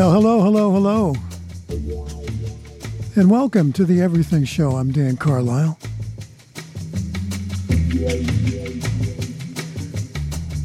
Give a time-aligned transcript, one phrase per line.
[0.00, 1.14] Well, hello, hello, hello.
[3.16, 4.76] And welcome to the Everything Show.
[4.76, 5.78] I'm Dan Carlisle.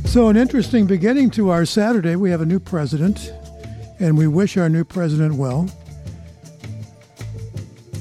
[0.06, 2.16] So, an interesting beginning to our Saturday.
[2.16, 3.34] We have a new president,
[4.00, 5.70] and we wish our new president well.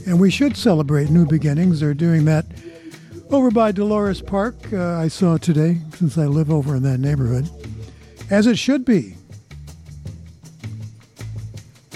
[0.07, 1.81] And we should celebrate new beginnings.
[1.81, 2.47] They're doing that
[3.31, 7.51] over by Dolores Park, uh, I saw today, since I live over in that neighborhood,
[8.31, 9.17] as it should be.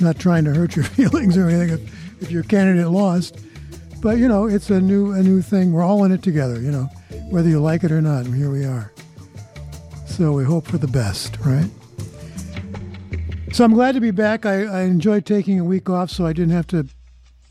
[0.01, 3.39] Not trying to hurt your feelings or anything if, if your candidate lost,
[4.01, 5.73] but you know it's a new a new thing.
[5.73, 6.89] We're all in it together, you know,
[7.31, 8.27] whether you like it or not.
[8.27, 8.93] Here we are.
[10.07, 11.71] So we hope for the best, right?
[13.53, 14.47] So I'm glad to be back.
[14.47, 16.87] I, I enjoyed taking a week off, so I didn't have to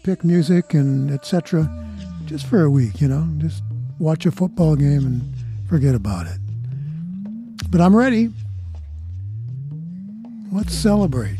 [0.03, 1.69] pick music and etc.
[2.25, 3.63] Just for a week, you know, just
[3.99, 5.21] watch a football game and
[5.67, 6.37] forget about it.
[7.69, 8.31] But I'm ready.
[10.51, 11.39] Let's celebrate.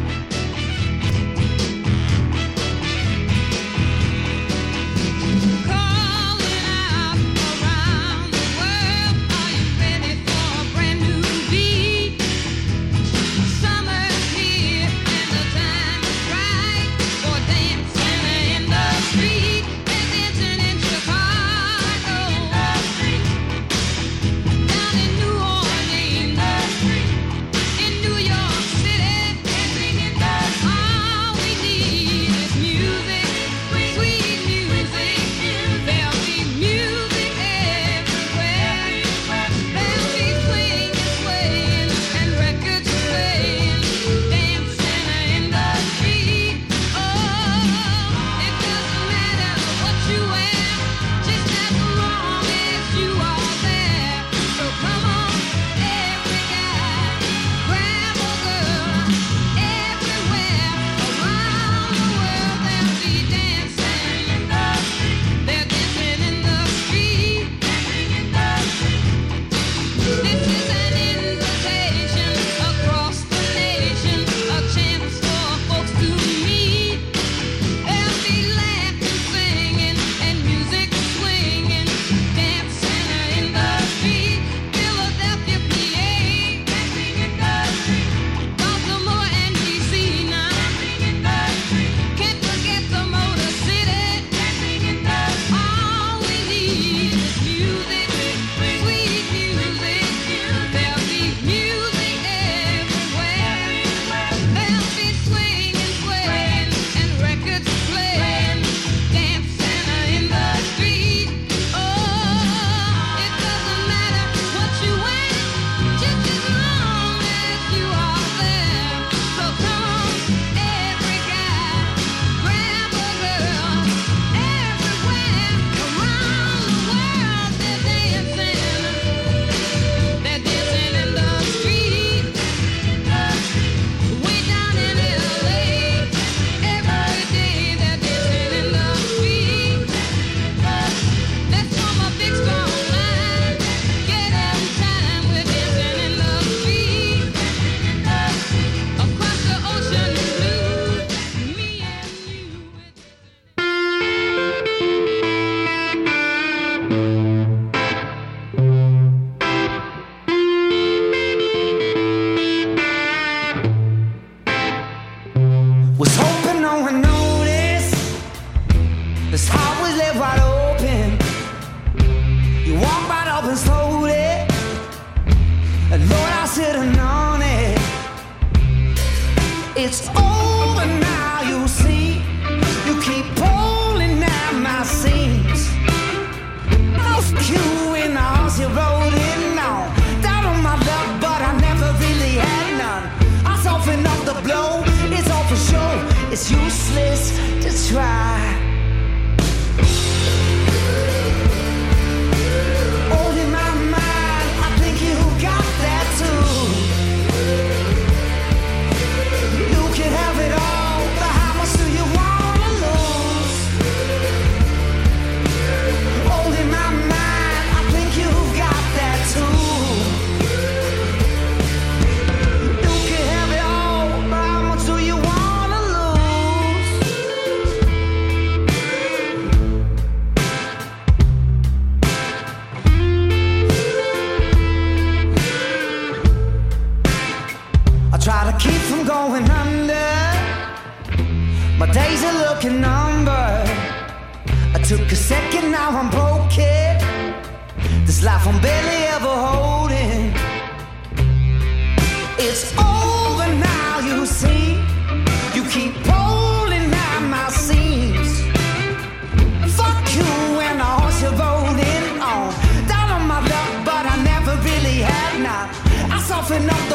[266.51, 266.90] Soften up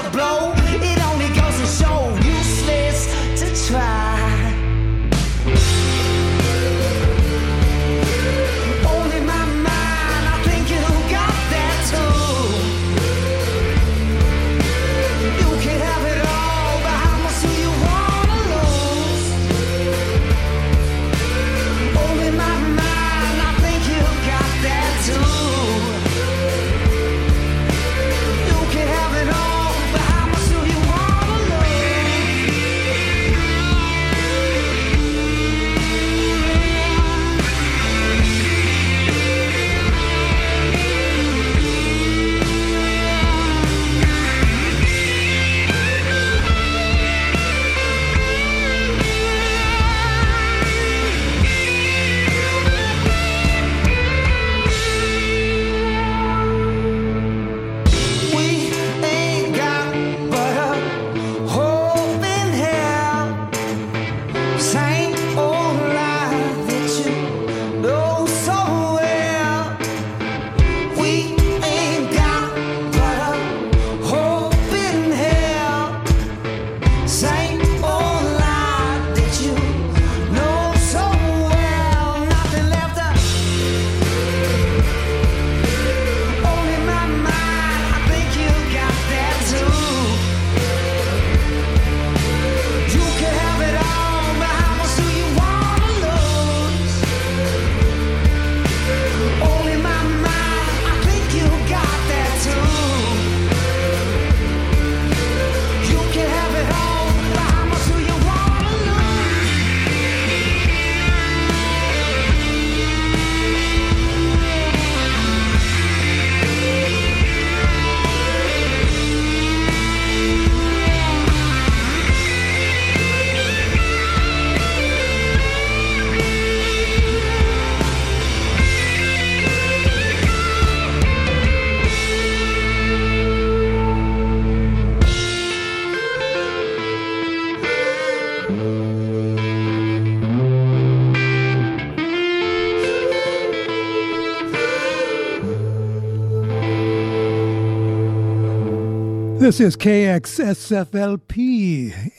[149.46, 151.30] This is KXSFLP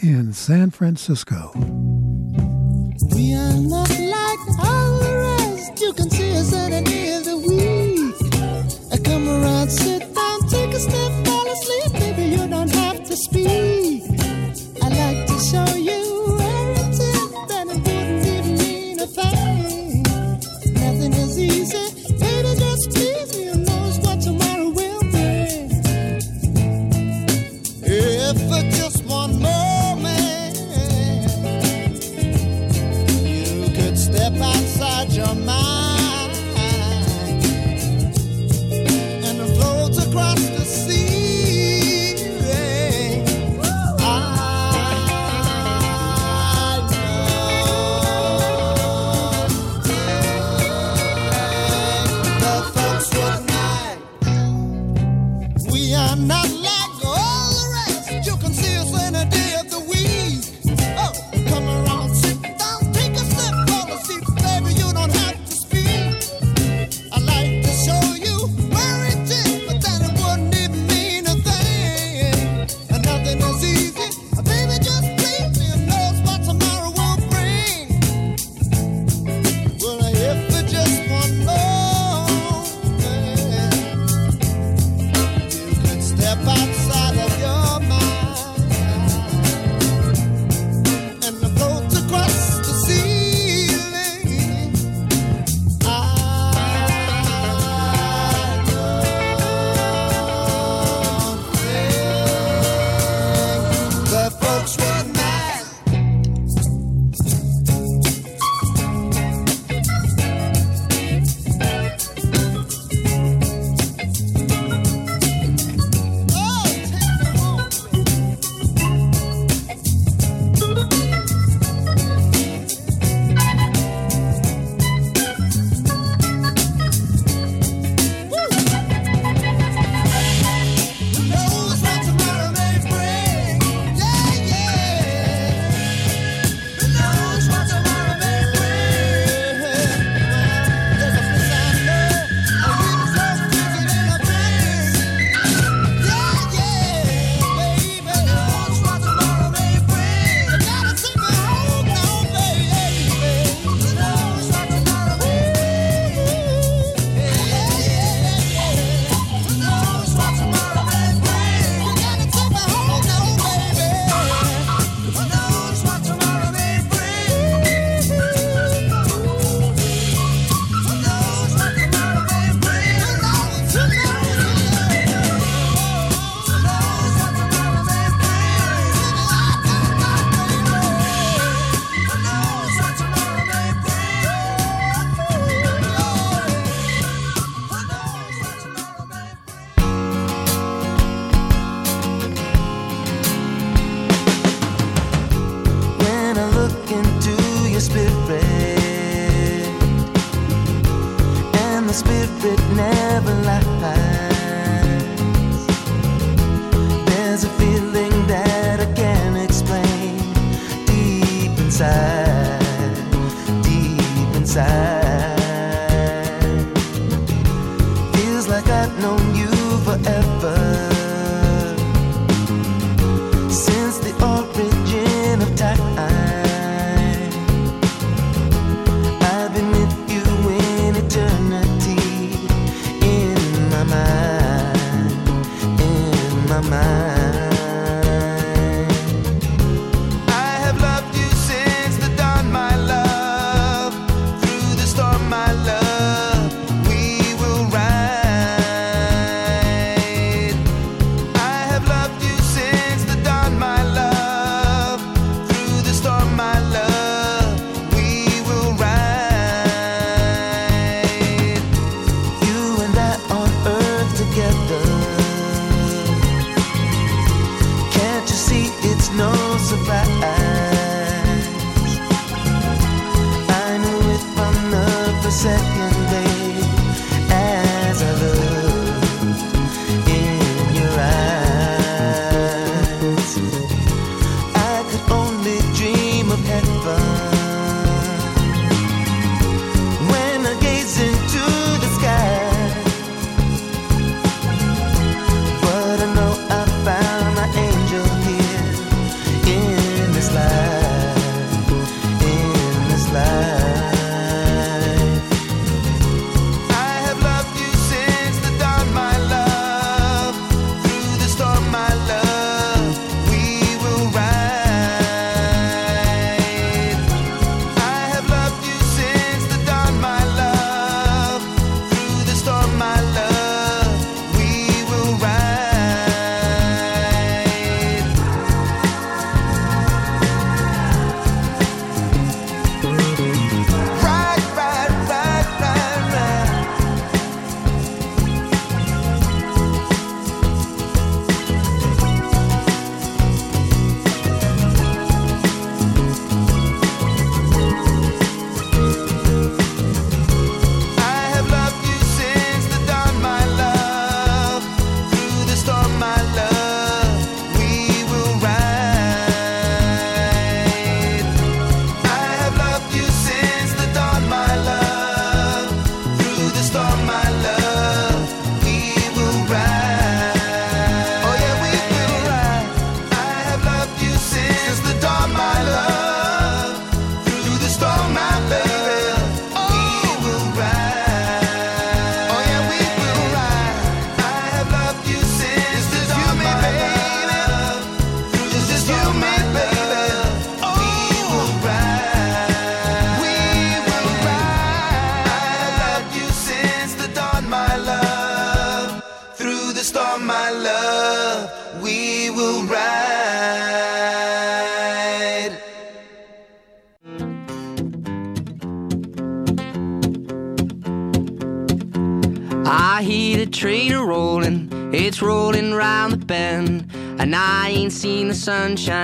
[0.01, 1.76] in San Francisco.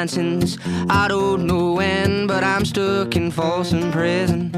[0.07, 0.57] since
[0.89, 4.51] I don't know when, but I'm stuck in Folsom Prison,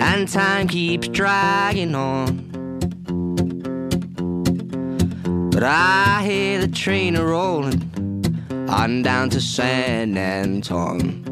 [0.00, 2.50] and time keeps dragging on.
[5.50, 7.90] But I hear the train a rolling
[8.68, 11.22] on down to San Anton.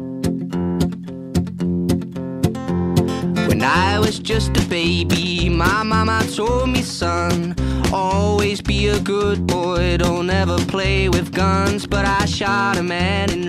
[3.47, 7.55] When I was just a baby, my mama told me, son,
[7.91, 11.85] always be a good boy, don't ever play with guns.
[11.85, 12.12] But I
[12.43, 13.42] shot a man in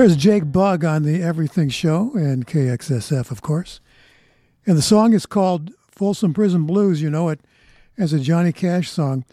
[0.00, 3.80] Here's Jake Bugg on the Everything Show and KXSF, of course.
[4.64, 7.02] And the song is called Folsom Prison Blues.
[7.02, 7.40] You know it
[7.98, 9.26] as a Johnny Cash song.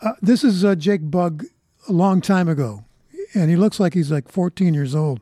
[0.00, 1.44] Uh, this is uh, Jake Bugg
[1.90, 2.86] a long time ago,
[3.34, 5.20] and he looks like he's like 14 years old.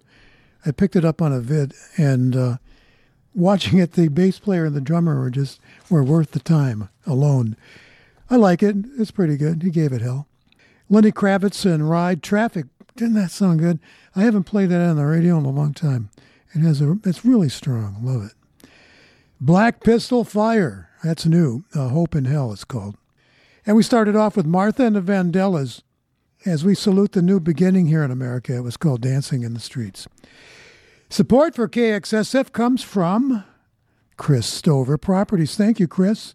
[0.64, 2.56] I picked it up on a vid, and uh,
[3.34, 5.58] watching it, the bass player and the drummer were just
[5.90, 7.56] were worth the time alone.
[8.30, 8.76] I like it.
[8.96, 9.64] It's pretty good.
[9.64, 10.28] He gave it hell.
[10.88, 12.66] Lenny Kravitz and Ride Traffic.
[12.96, 13.78] Didn't that sound good?
[14.14, 16.10] I haven't played that on the radio in a long time.
[16.54, 16.98] It has a.
[17.04, 17.98] It's really strong.
[18.02, 18.68] Love it.
[19.40, 20.88] Black Pistol Fire.
[21.04, 21.64] That's new.
[21.74, 22.52] Uh, Hope in Hell.
[22.52, 22.96] It's called.
[23.66, 25.82] And we started off with Martha and the Vandellas
[26.46, 28.56] as we salute the new beginning here in America.
[28.56, 30.08] It was called Dancing in the Streets.
[31.10, 33.44] Support for KXSF comes from
[34.16, 35.56] Chris Stover Properties.
[35.56, 36.34] Thank you, Chris.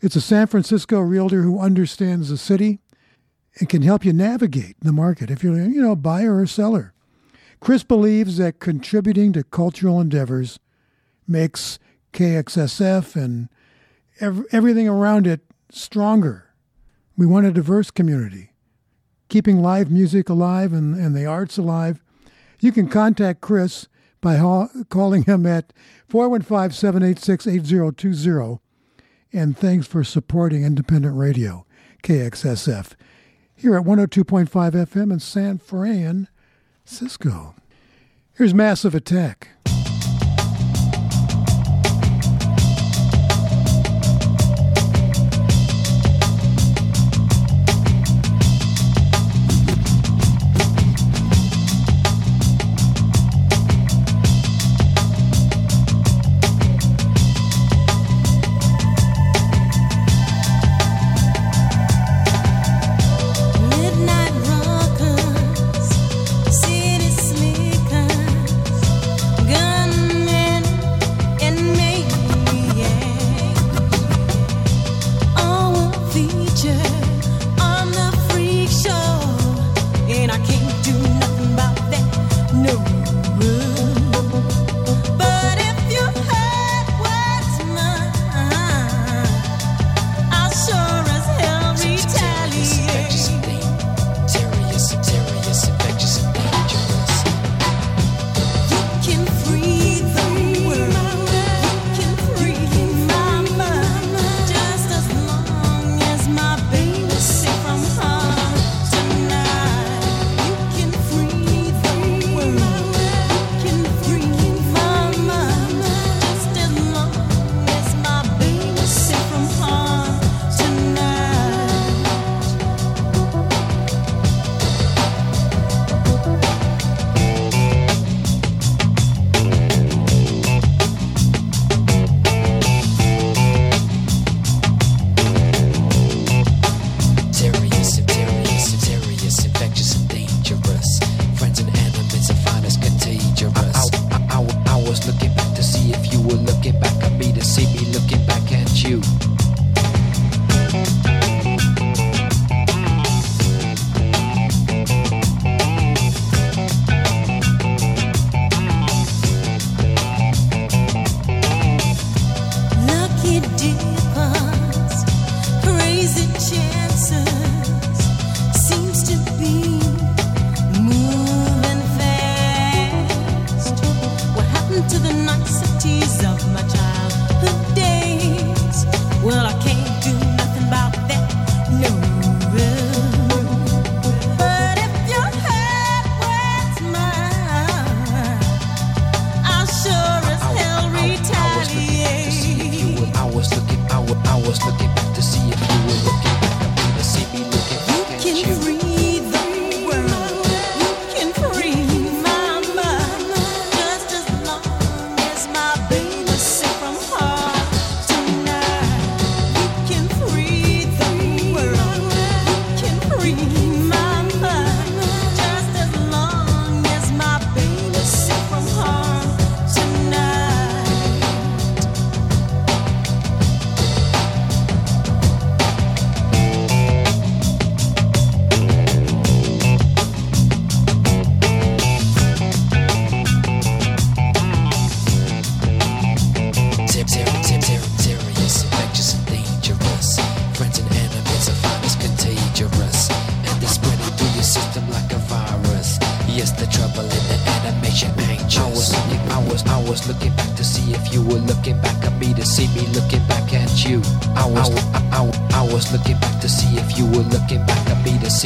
[0.00, 2.78] It's a San Francisco realtor who understands the city
[3.60, 6.94] and can help you navigate the market if you're, you know, a buyer or seller.
[7.60, 10.58] Chris believes that contributing to cultural endeavors
[11.28, 11.78] makes
[12.14, 13.50] KXSF and
[14.18, 16.46] ev- everything around it stronger.
[17.16, 18.52] We want a diverse community,
[19.28, 22.02] keeping live music alive and, and the arts alive.
[22.60, 23.88] You can contact Chris
[24.22, 25.74] by ha- calling him at
[26.08, 28.58] 415 786 8020.
[29.32, 31.66] And thanks for supporting independent radio,
[32.02, 32.94] KXSF,
[33.60, 37.54] here at 102.5 FM in San Francisco.
[38.32, 39.48] Here's Massive Attack.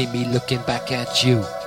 [0.04, 1.63] See me looking back at you.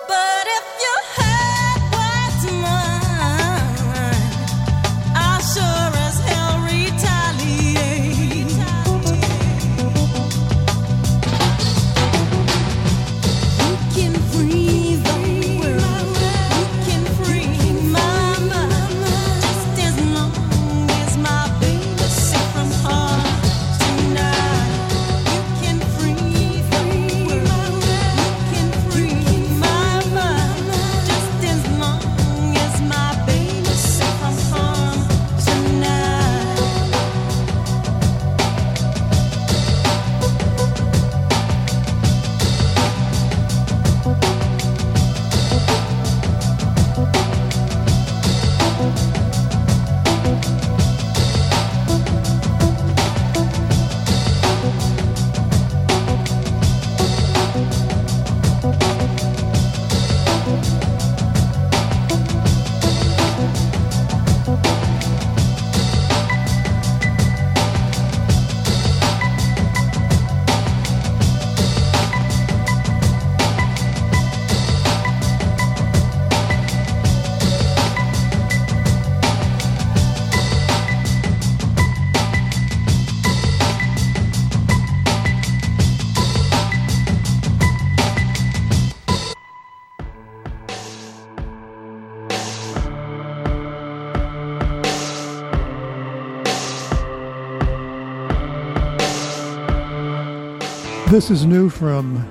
[101.09, 102.27] This is new from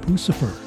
[0.00, 0.63] Puscifer.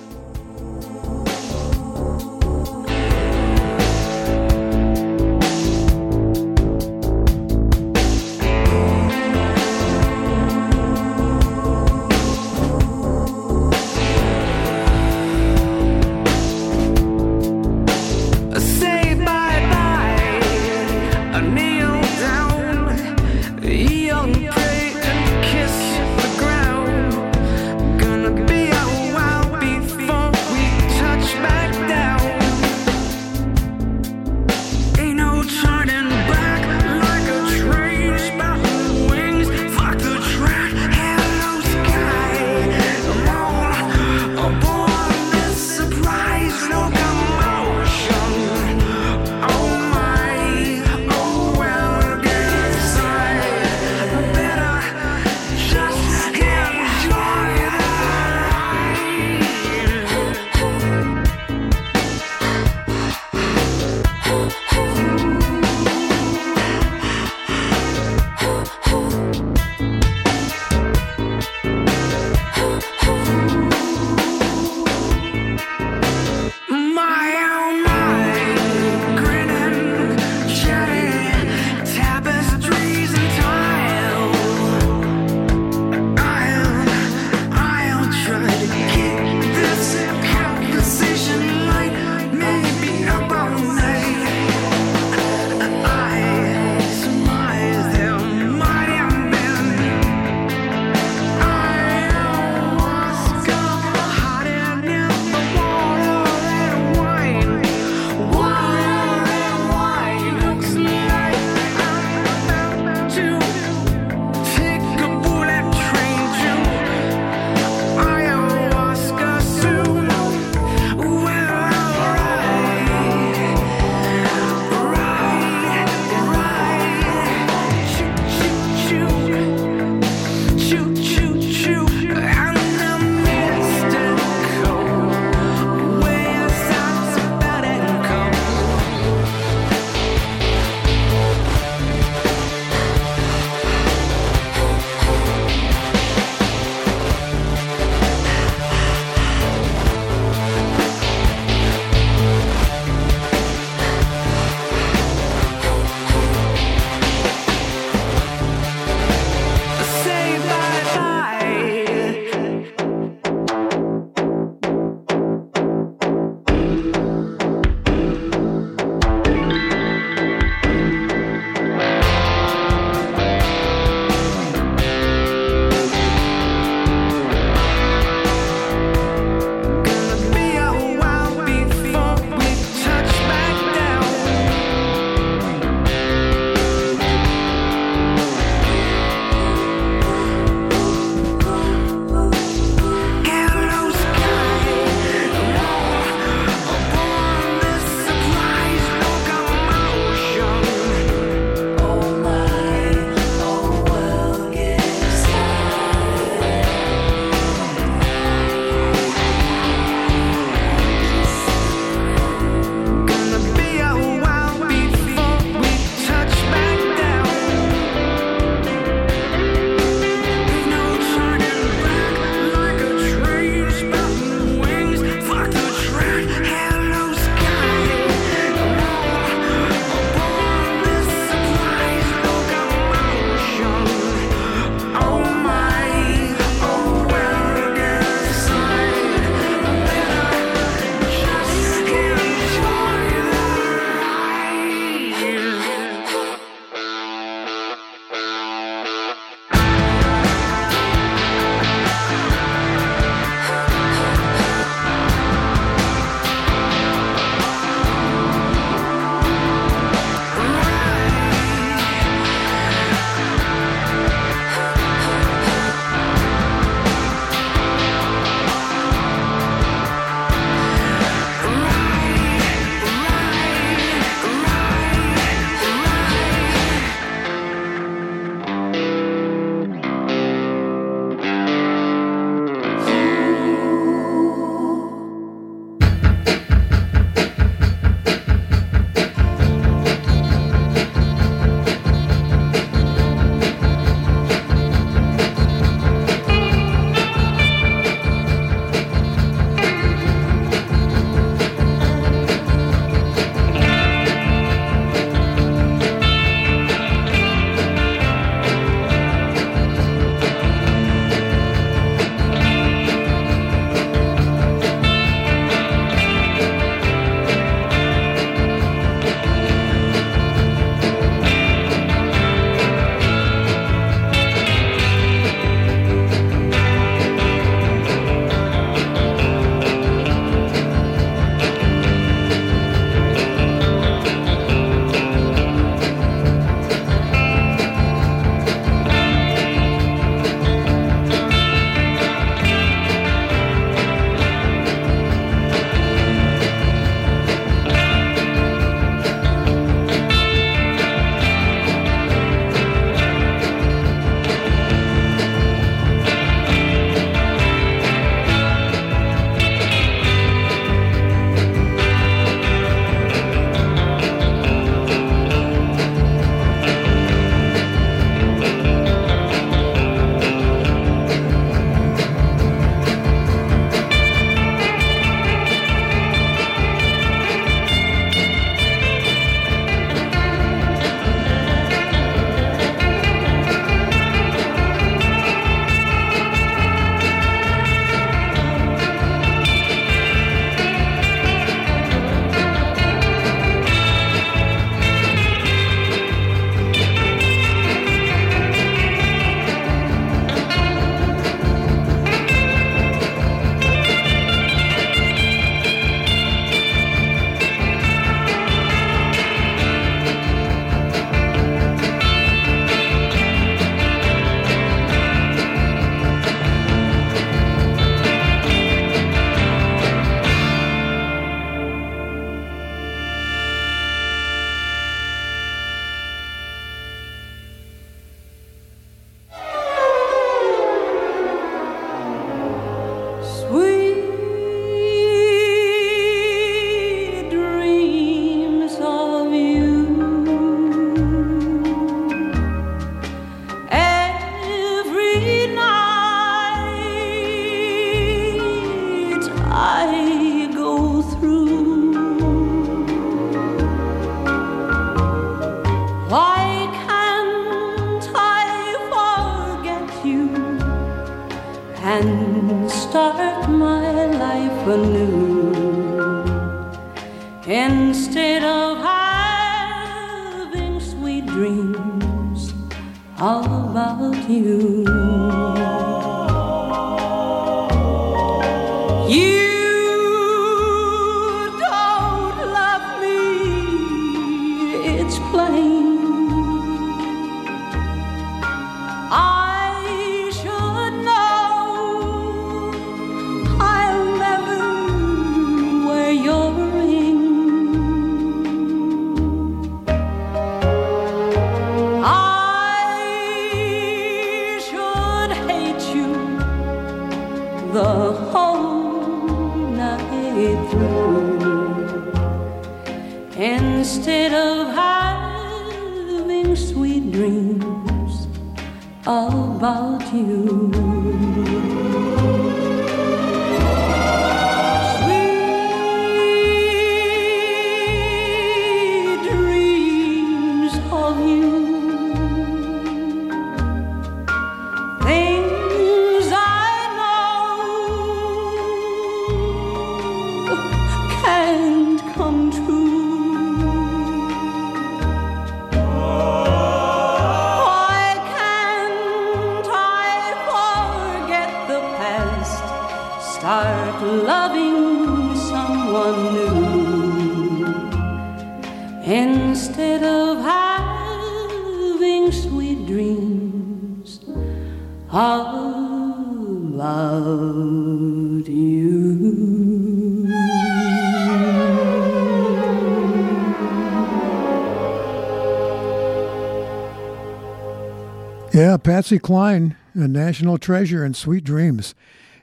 [578.88, 581.94] Patsy Cline, a national treasure and sweet dreams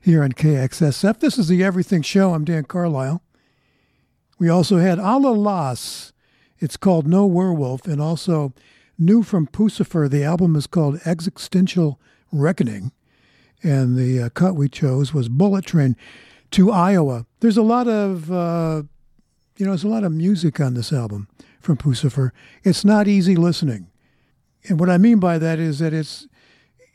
[0.02, 1.18] here on KXSF.
[1.18, 2.34] This is the Everything Show.
[2.34, 3.22] I'm Dan Carlisle.
[4.38, 6.12] We also had Allah-Las.
[6.58, 8.52] It's called No Werewolf, and also
[8.98, 10.06] new from Puscifer.
[10.10, 11.98] The album is called Existential
[12.30, 12.92] Reckoning,
[13.62, 15.96] and the uh, cut we chose was Bullet Train
[16.50, 17.24] to Iowa.
[17.40, 18.82] There's a lot of, uh,
[19.56, 21.26] you know, there's a lot of music on this album
[21.62, 22.32] from Puscifer.
[22.64, 23.86] It's not easy listening.
[24.68, 26.26] And what I mean by that is that it's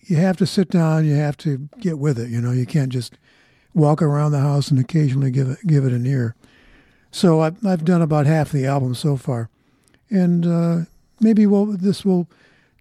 [0.09, 2.29] you have to sit down, you have to get with it.
[2.29, 3.17] You know, you can't just
[3.75, 6.35] walk around the house and occasionally give it give it an ear.
[7.11, 9.49] So I've I've done about half the album so far,
[10.09, 10.77] and uh,
[11.19, 12.27] maybe will this will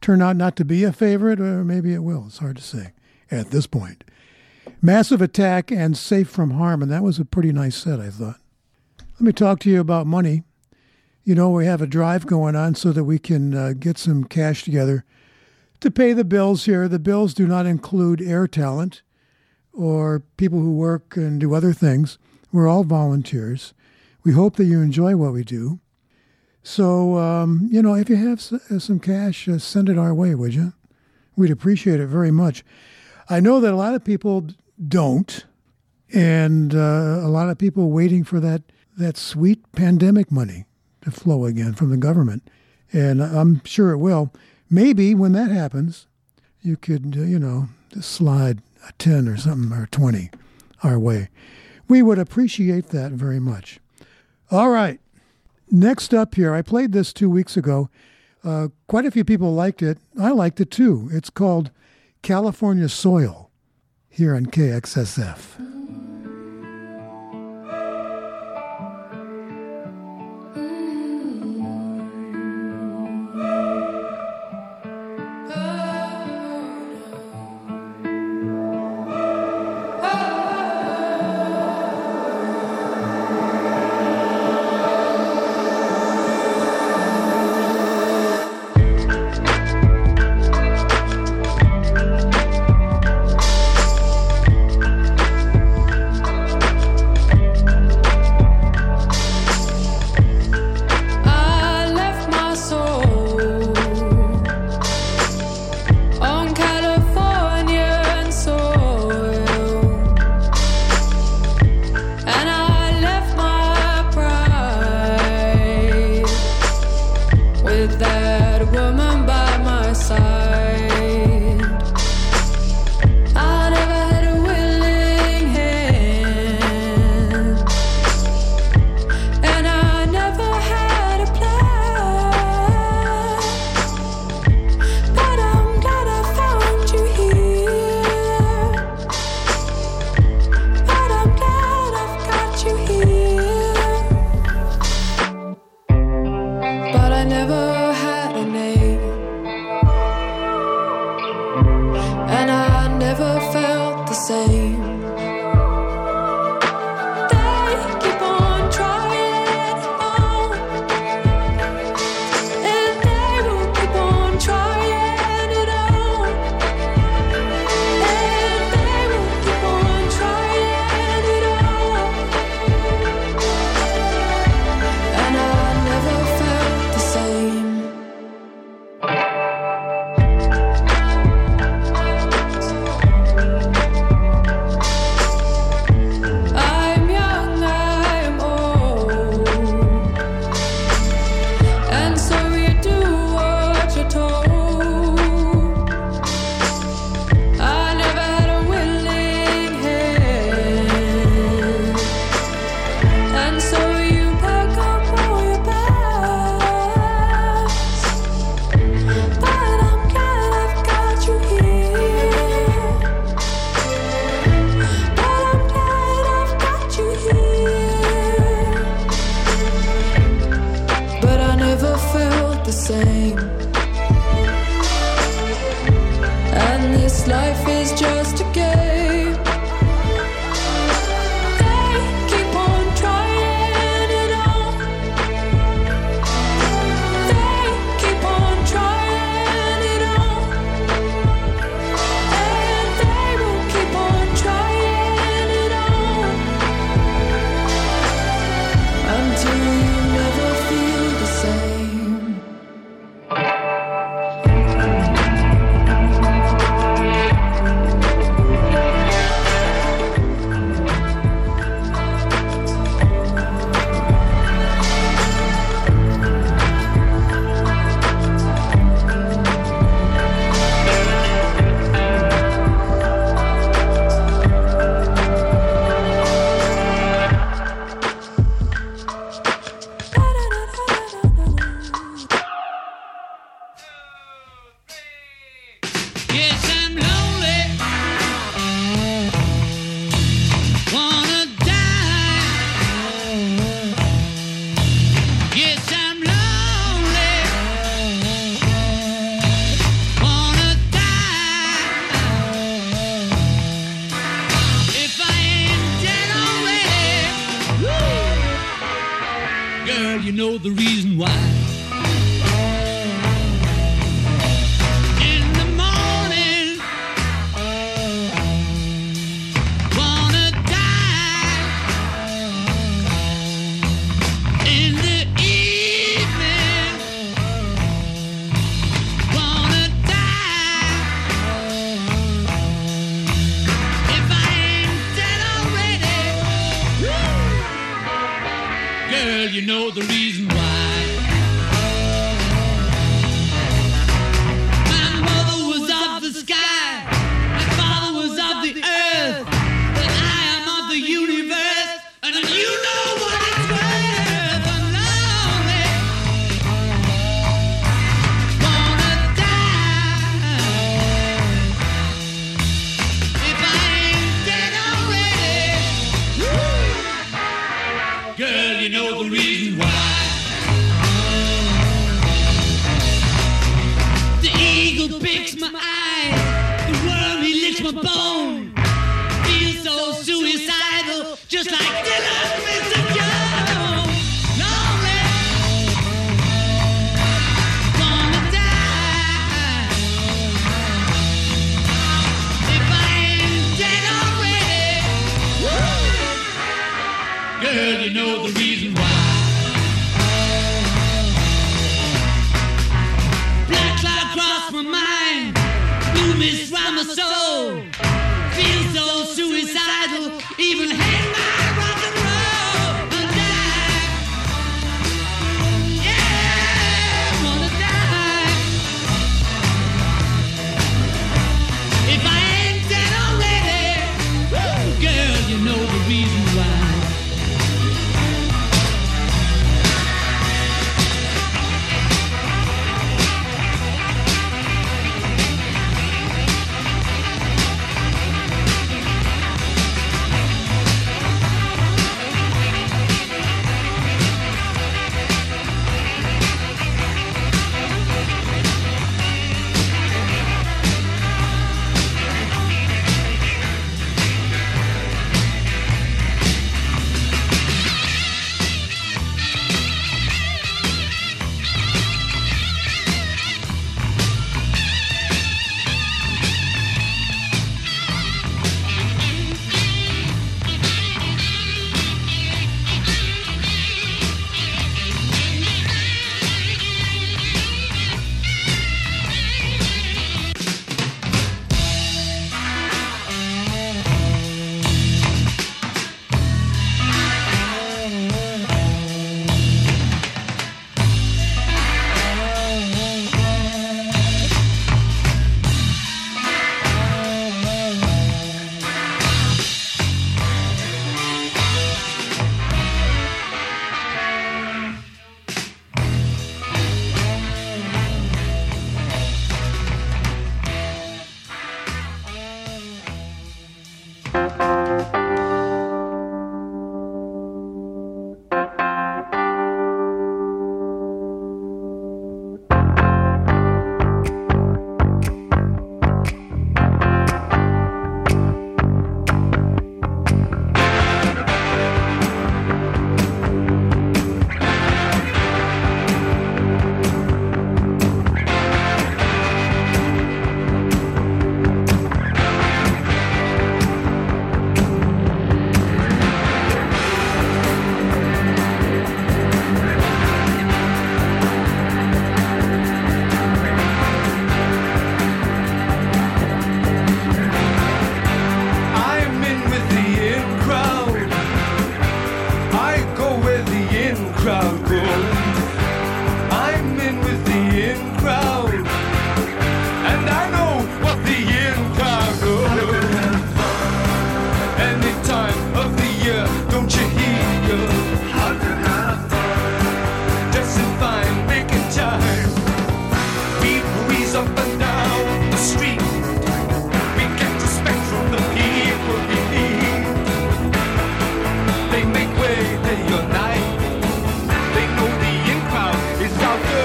[0.00, 2.24] turn out not to be a favorite, or maybe it will.
[2.26, 2.92] It's hard to say
[3.30, 4.04] at this point.
[4.80, 8.40] Massive Attack and Safe from Harm, and that was a pretty nice set, I thought.
[9.14, 10.44] Let me talk to you about money.
[11.24, 14.24] You know, we have a drive going on so that we can uh, get some
[14.24, 15.04] cash together
[15.80, 16.88] to pay the bills here.
[16.88, 19.02] The bills do not include air talent
[19.72, 22.18] or people who work and do other things.
[22.52, 23.74] We're all volunteers.
[24.24, 25.80] We hope that you enjoy what we do.
[26.62, 30.34] So, um, you know, if you have uh, some cash, uh, send it our way,
[30.34, 30.72] would you?
[31.36, 32.64] We'd appreciate it very much.
[33.30, 34.48] I know that a lot of people
[34.86, 35.44] don't,
[36.12, 38.62] and uh, a lot of people waiting for that,
[38.96, 40.66] that sweet pandemic money
[41.02, 42.50] to flow again from the government.
[42.92, 44.32] And I'm sure it will.
[44.70, 46.06] Maybe when that happens,
[46.62, 47.68] you could, uh, you know,
[48.00, 50.30] slide a 10 or something or 20
[50.82, 51.28] our way.
[51.88, 53.80] We would appreciate that very much.
[54.50, 55.00] All right.
[55.70, 57.90] Next up here, I played this two weeks ago.
[58.44, 59.98] Uh, quite a few people liked it.
[60.18, 61.08] I liked it too.
[61.12, 61.70] It's called
[62.22, 63.50] California Soil
[64.08, 65.77] here on KXSF.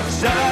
[0.06, 0.43] exile.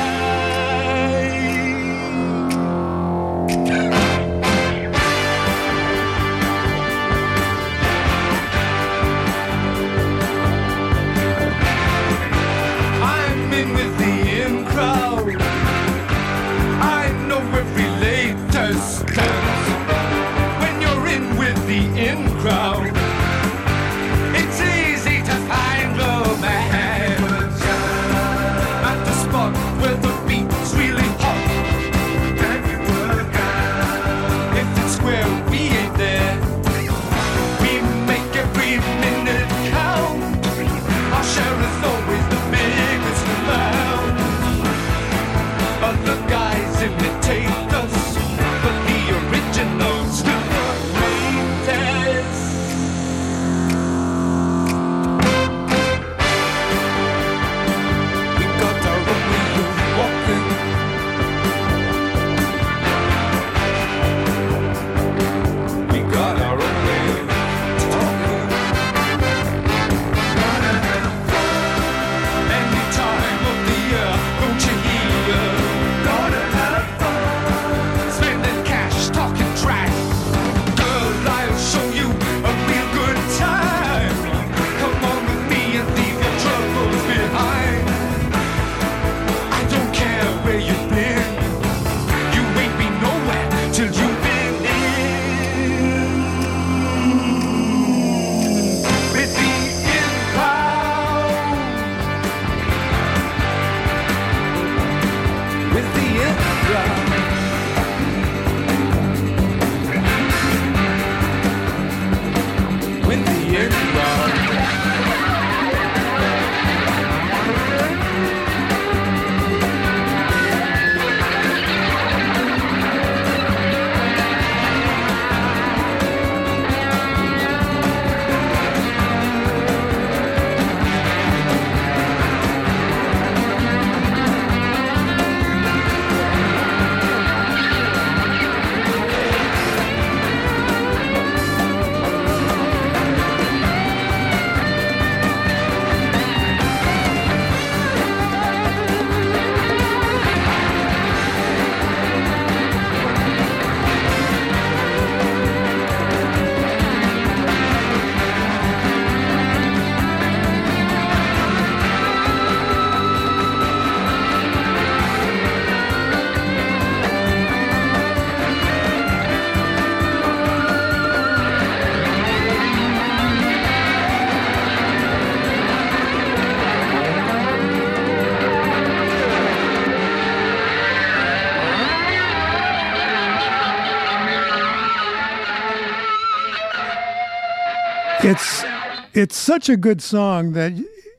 [189.21, 190.73] It's such a good song that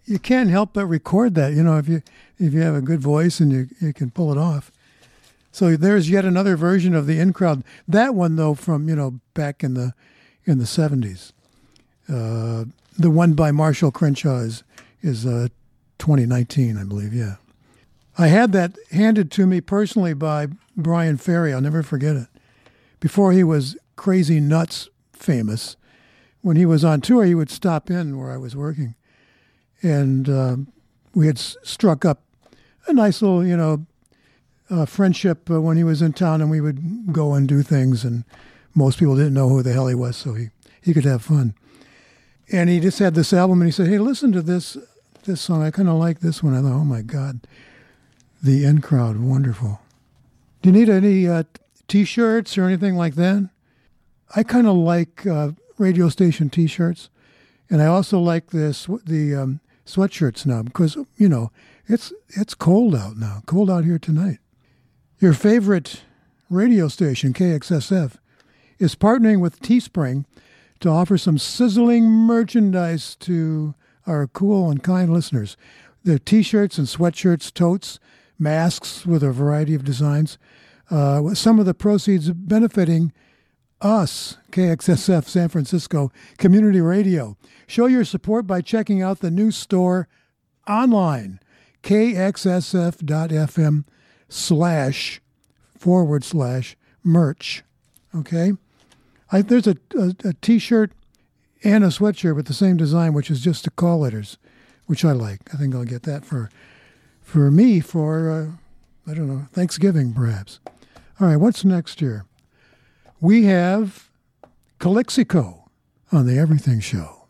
[0.07, 1.53] you can't help but record that.
[1.53, 2.03] You know, if you
[2.37, 4.73] if you have a good voice and you you can pull it off.
[5.53, 7.63] So there's yet another version of the in crowd.
[7.87, 9.95] That one though, from you know back in the
[10.45, 11.33] in the seventies.
[12.09, 12.65] Uh,
[12.99, 14.65] the one by Marshall Crenshaw is
[15.01, 15.47] is uh,
[16.01, 17.15] 2019, I believe.
[17.15, 17.37] Yeah,
[18.19, 21.53] I had that handed to me personally by Bryan Ferry.
[21.53, 22.27] I'll never forget it.
[22.99, 25.77] Before he was crazy nuts famous,
[26.43, 28.95] when he was on tour, he would stop in where I was working,
[29.83, 30.57] and uh,
[31.15, 32.23] we had s- struck up
[32.87, 33.87] a nice little, you know,
[34.71, 38.05] uh, friendship uh, when he was in town, and we would go and do things.
[38.05, 38.25] And
[38.75, 40.49] most people didn't know who the hell he was, so he
[40.81, 41.55] he could have fun.
[42.51, 44.77] And he just had this album, and he said, "Hey, listen to this
[45.25, 45.63] this song.
[45.63, 47.41] I kind of like this one." I thought, "Oh my God,
[48.43, 49.81] the In Crowd, wonderful."
[50.61, 51.43] Do you need any uh,
[51.89, 53.51] T-shirts or anything like that?
[54.35, 57.11] I kind of like uh, radio station T-shirts,
[57.71, 61.51] and I also like this the um, sweatshirts now because you know
[61.87, 63.43] it's it's cold out now.
[63.47, 64.39] Cold out here tonight.
[65.19, 66.03] Your favorite
[66.51, 68.17] radio station KXSF
[68.79, 70.25] is partnering with Teespring
[70.81, 73.75] to offer some sizzling merchandise to
[74.07, 75.57] our cool and kind listeners.
[76.03, 78.01] They're T-shirts and sweatshirts, totes,
[78.39, 80.39] masks with a variety of designs.
[80.91, 83.13] Uh, some of the proceeds benefiting
[83.83, 87.37] us, KXSF San Francisco Community Radio.
[87.67, 90.09] Show your support by checking out the new store
[90.69, 91.41] online,
[91.83, 92.15] kxsf.fm
[94.29, 95.21] slash
[95.77, 97.65] forward slash merch.
[98.15, 98.53] Okay?
[99.31, 100.93] I, there's a, a, a t-shirt
[101.65, 104.39] and a sweatshirt with the same design, which is just the call letters,
[104.87, 105.41] which I like.
[105.53, 106.51] I think I'll get that for
[107.23, 110.61] for me for, uh, I don't know, Thanksgiving perhaps.
[111.21, 112.27] All right, what's next here?
[113.23, 114.11] We have
[114.81, 115.71] Calexico
[116.11, 117.22] on the Everything Show.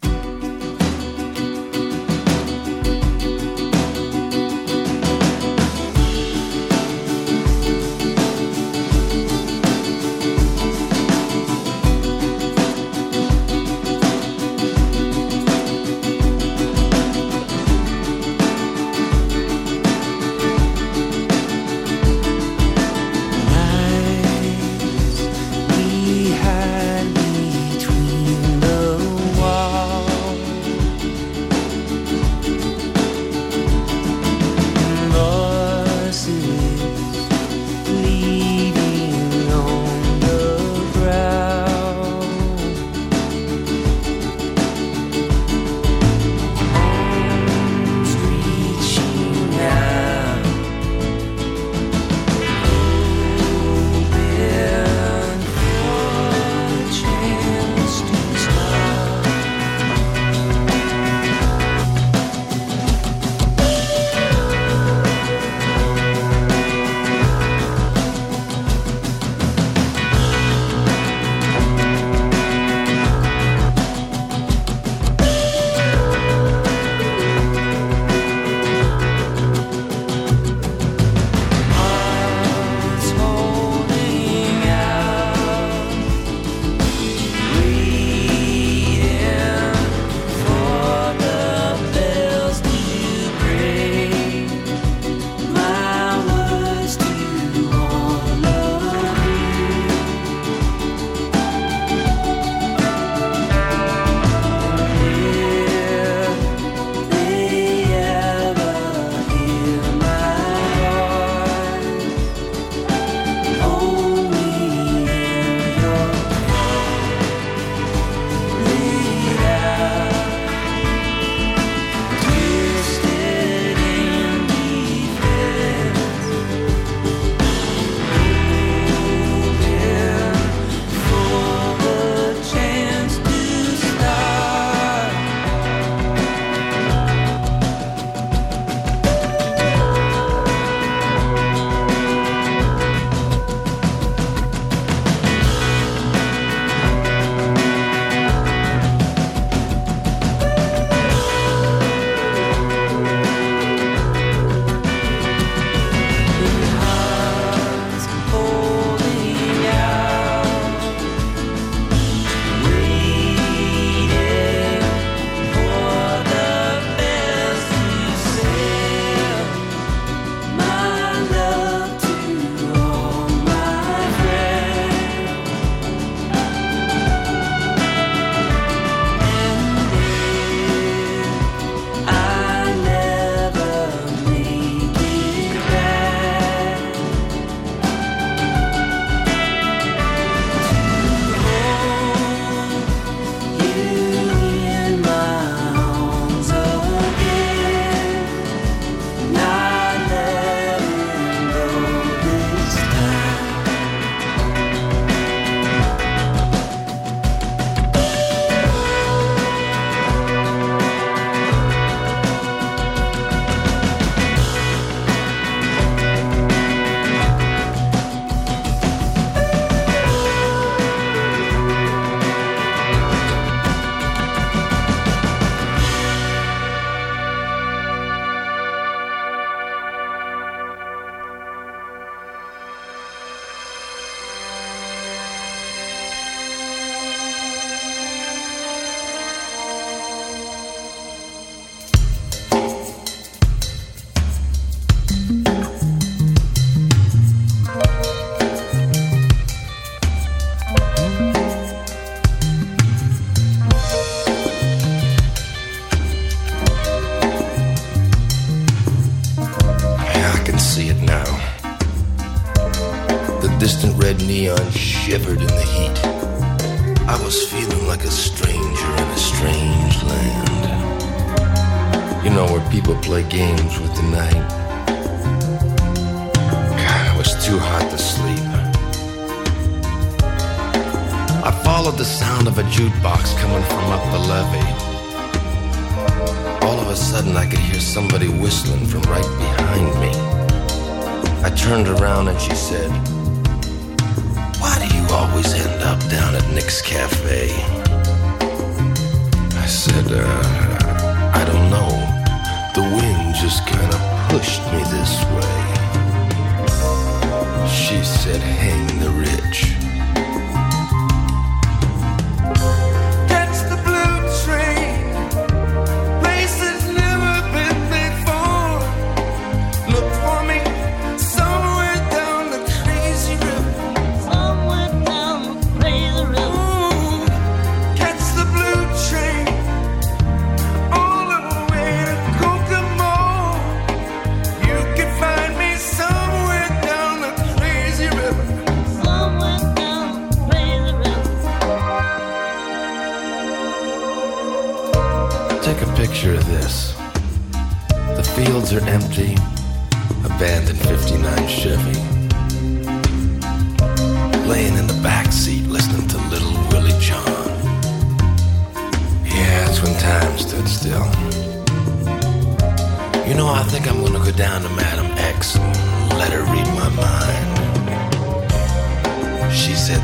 [292.72, 293.21] Said,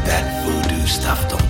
[0.04, 1.47] that voodoo stuff don't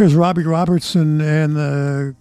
[0.00, 2.16] Here's Robbie Robertson and the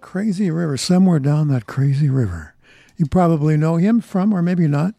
[0.00, 2.54] Crazy River, somewhere down that crazy river.
[2.96, 4.94] You probably know him from, or maybe not,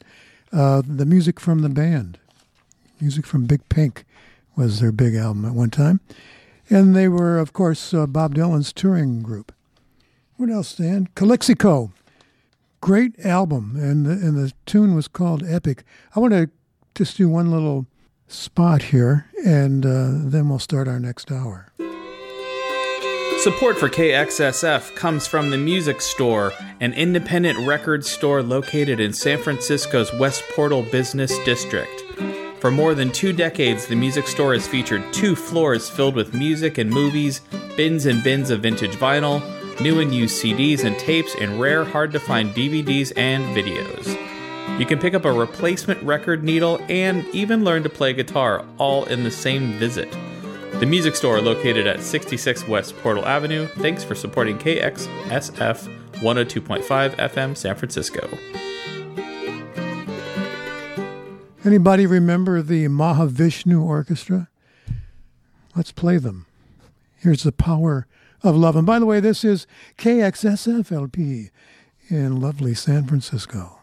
[0.51, 2.20] uh, the music from the band.
[2.99, 4.03] Music from Big Pink
[4.57, 6.01] was their big album at one time.
[6.70, 9.53] And they were, of course, uh, Bob Dylan's touring group.
[10.36, 11.07] What else, Dan?
[11.16, 11.93] Calexico.
[12.82, 15.86] Great album, and the, and the tune was called Epic.
[16.14, 16.49] I want to
[16.93, 17.86] just do one little
[18.28, 21.72] spot here, and uh, then we'll start our next hour.
[23.42, 29.39] Support for KXSF comes from the Music Store, an independent record store located in San
[29.39, 32.04] Francisco's West Portal Business District.
[32.60, 36.78] For more than two decades, the Music Store has featured two floors filled with music
[36.78, 37.42] and movies,
[37.76, 39.42] bins and bins of vintage vinyl,
[39.82, 44.08] new and used CDs and tapes, and rare, hard to find DVDs and videos.
[44.80, 49.06] You can pick up a replacement record needle and even learn to play guitar all
[49.06, 50.16] in the same visit.
[50.82, 53.68] The music store located at 66 West Portal Avenue.
[53.68, 58.28] Thanks for supporting KXSF 102.5 FM San Francisco.
[61.64, 64.50] Anybody remember the Mahavishnu Orchestra?
[65.76, 66.48] Let's play them.
[67.16, 68.08] Here's the power
[68.42, 68.76] of love.
[68.76, 69.68] And by the way, this is
[70.00, 71.52] KXSFLP
[72.10, 73.81] in lovely San Francisco.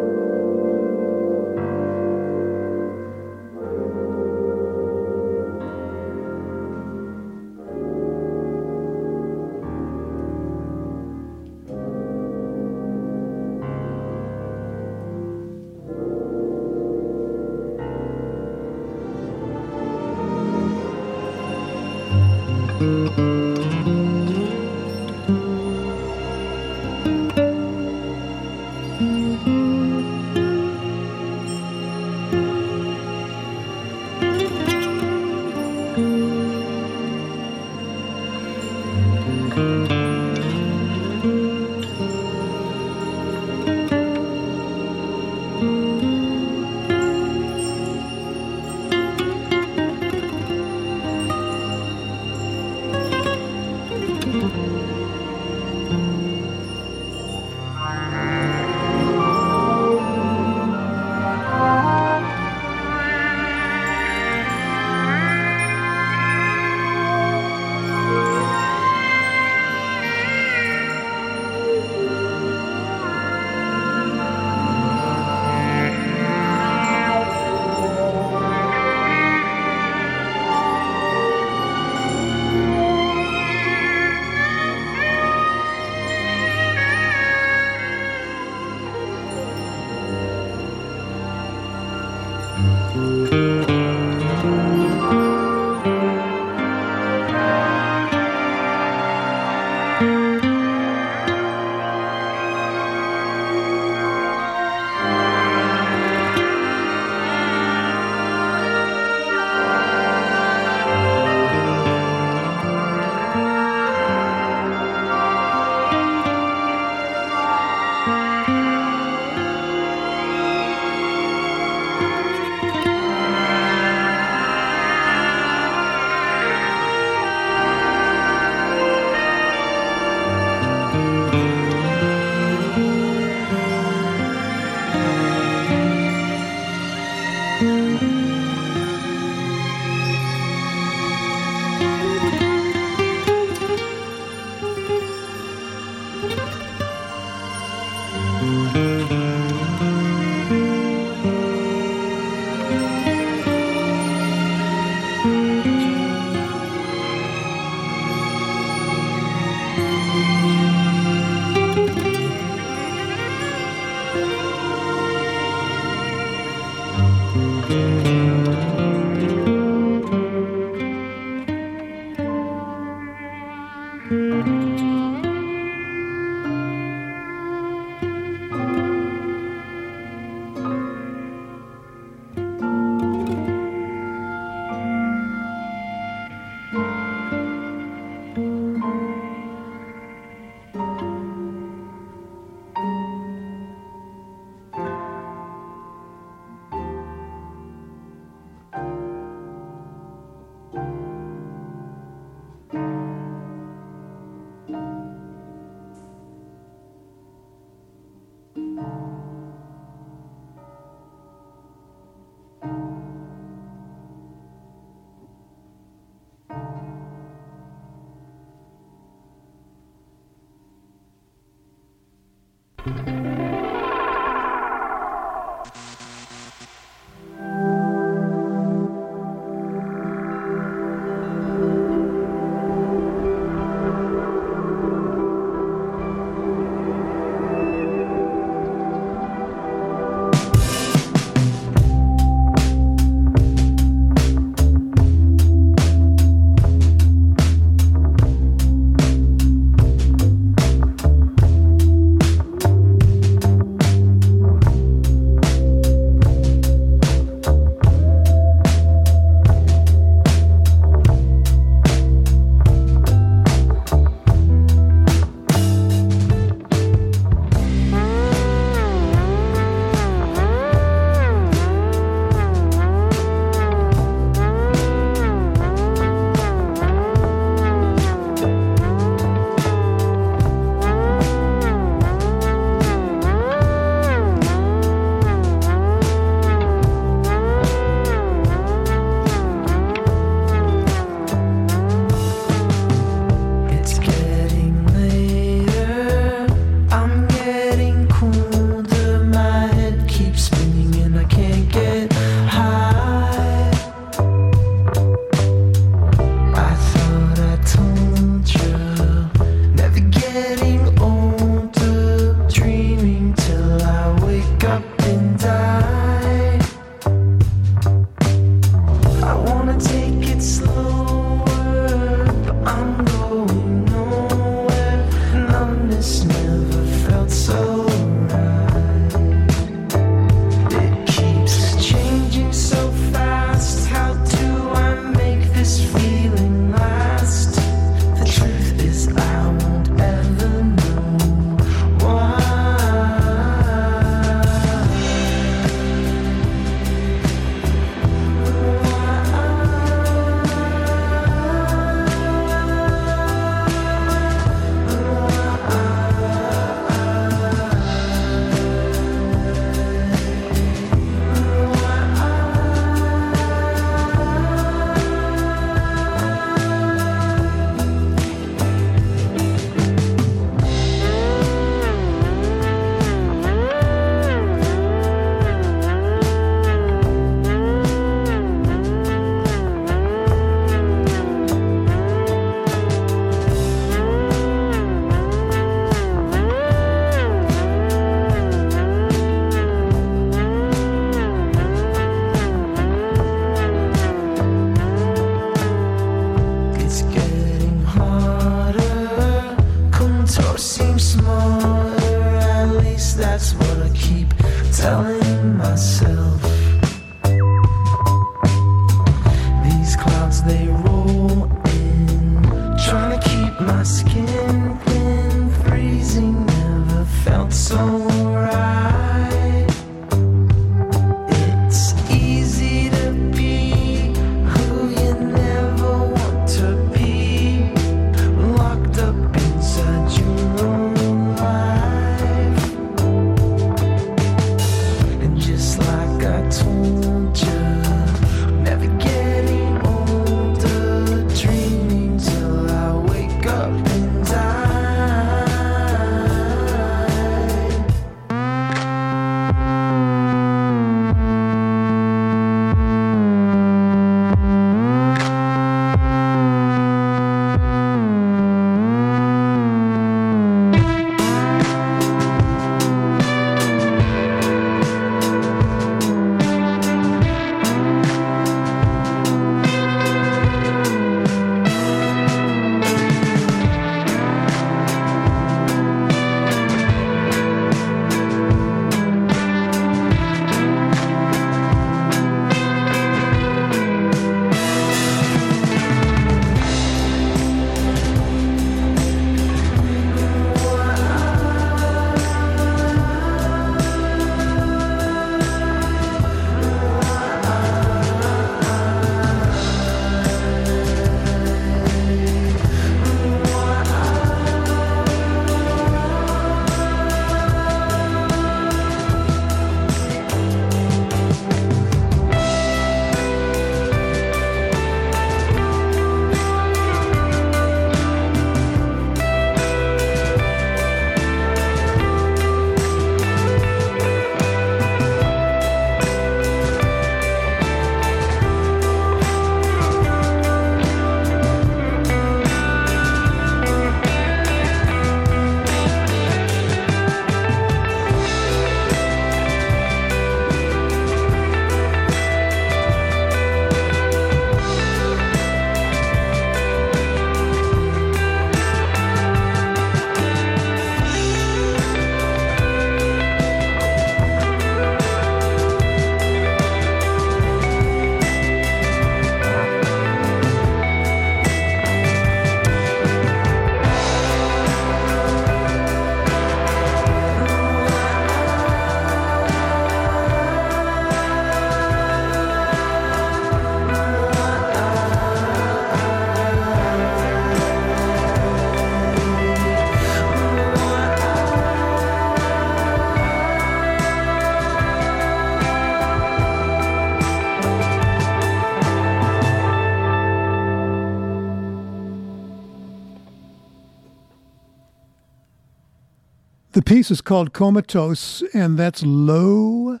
[596.90, 600.00] Piece is called Comatose, and that's Low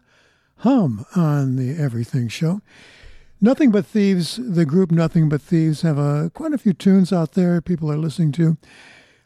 [0.56, 2.62] Hum on the Everything Show.
[3.40, 7.34] Nothing But Thieves, the group Nothing But Thieves, have a, quite a few tunes out
[7.34, 8.56] there people are listening to.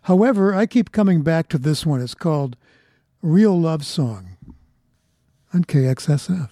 [0.02, 2.02] However, I keep coming back to this one.
[2.02, 2.58] It's called
[3.22, 4.36] Real Love Song
[5.54, 6.50] on KXSF.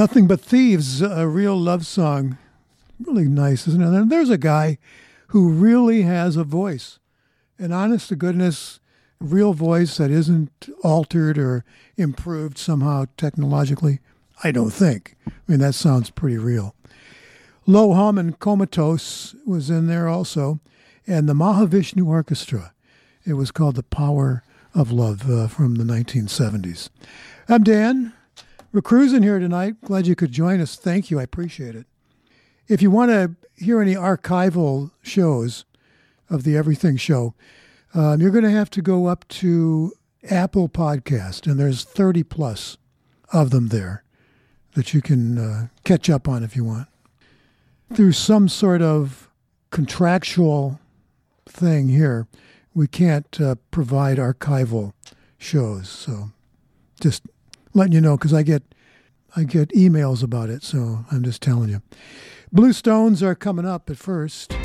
[0.00, 2.38] Nothing But Thieves, a real love song.
[3.00, 3.88] Really nice, isn't it?
[3.88, 4.78] And there's a guy
[5.26, 6.98] who really has a voice,
[7.58, 8.80] an honest to goodness,
[9.20, 11.66] real voice that isn't altered or
[11.98, 14.00] improved somehow technologically.
[14.42, 15.16] I don't think.
[15.26, 16.74] I mean, that sounds pretty real.
[17.66, 20.60] Low Hum and Comatose was in there also,
[21.06, 22.72] and the Mahavishnu Orchestra.
[23.26, 24.44] It was called The Power
[24.74, 26.88] of Love uh, from the 1970s.
[27.50, 28.14] I'm Dan.
[28.72, 29.80] We're cruising here tonight.
[29.82, 30.76] Glad you could join us.
[30.76, 31.18] Thank you.
[31.18, 31.86] I appreciate it.
[32.68, 35.64] If you want to hear any archival shows
[36.28, 37.34] of the Everything Show,
[37.94, 39.92] um, you're going to have to go up to
[40.30, 42.76] Apple Podcast, and there's 30 plus
[43.32, 44.04] of them there
[44.74, 46.86] that you can uh, catch up on if you want.
[47.92, 49.28] Through some sort of
[49.70, 50.78] contractual
[51.44, 52.28] thing here,
[52.72, 54.92] we can't uh, provide archival
[55.38, 55.88] shows.
[55.88, 56.30] So
[57.00, 57.24] just
[57.74, 58.62] letting you know because I get
[59.36, 60.62] I get emails about it.
[60.62, 61.82] So I'm just telling you.
[62.52, 64.56] Blue Stones are coming up at first.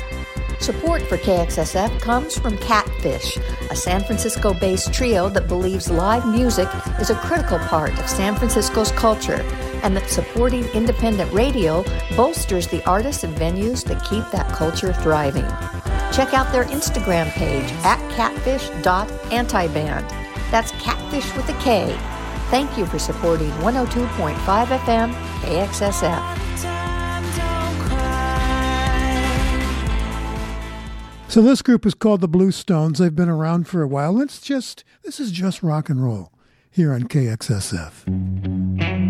[0.58, 3.36] Support for KXSF comes from Catfish,
[3.70, 6.66] a San Francisco based trio that believes live music
[6.98, 9.44] is a critical part of San Francisco's culture
[9.82, 11.84] and that supporting independent radio
[12.16, 15.46] bolsters the artists and venues that keep that culture thriving.
[16.12, 20.10] Check out their Instagram page at catfish.antiband.
[20.50, 21.96] That's catfish with a K.
[22.48, 25.12] Thank you for supporting 102.5 FM
[25.42, 26.36] KXSF.
[31.28, 32.98] So this group is called the Blue Stones.
[32.98, 34.20] They've been around for a while.
[34.20, 36.32] It's just this is just rock and roll
[36.70, 39.05] here on KXSF.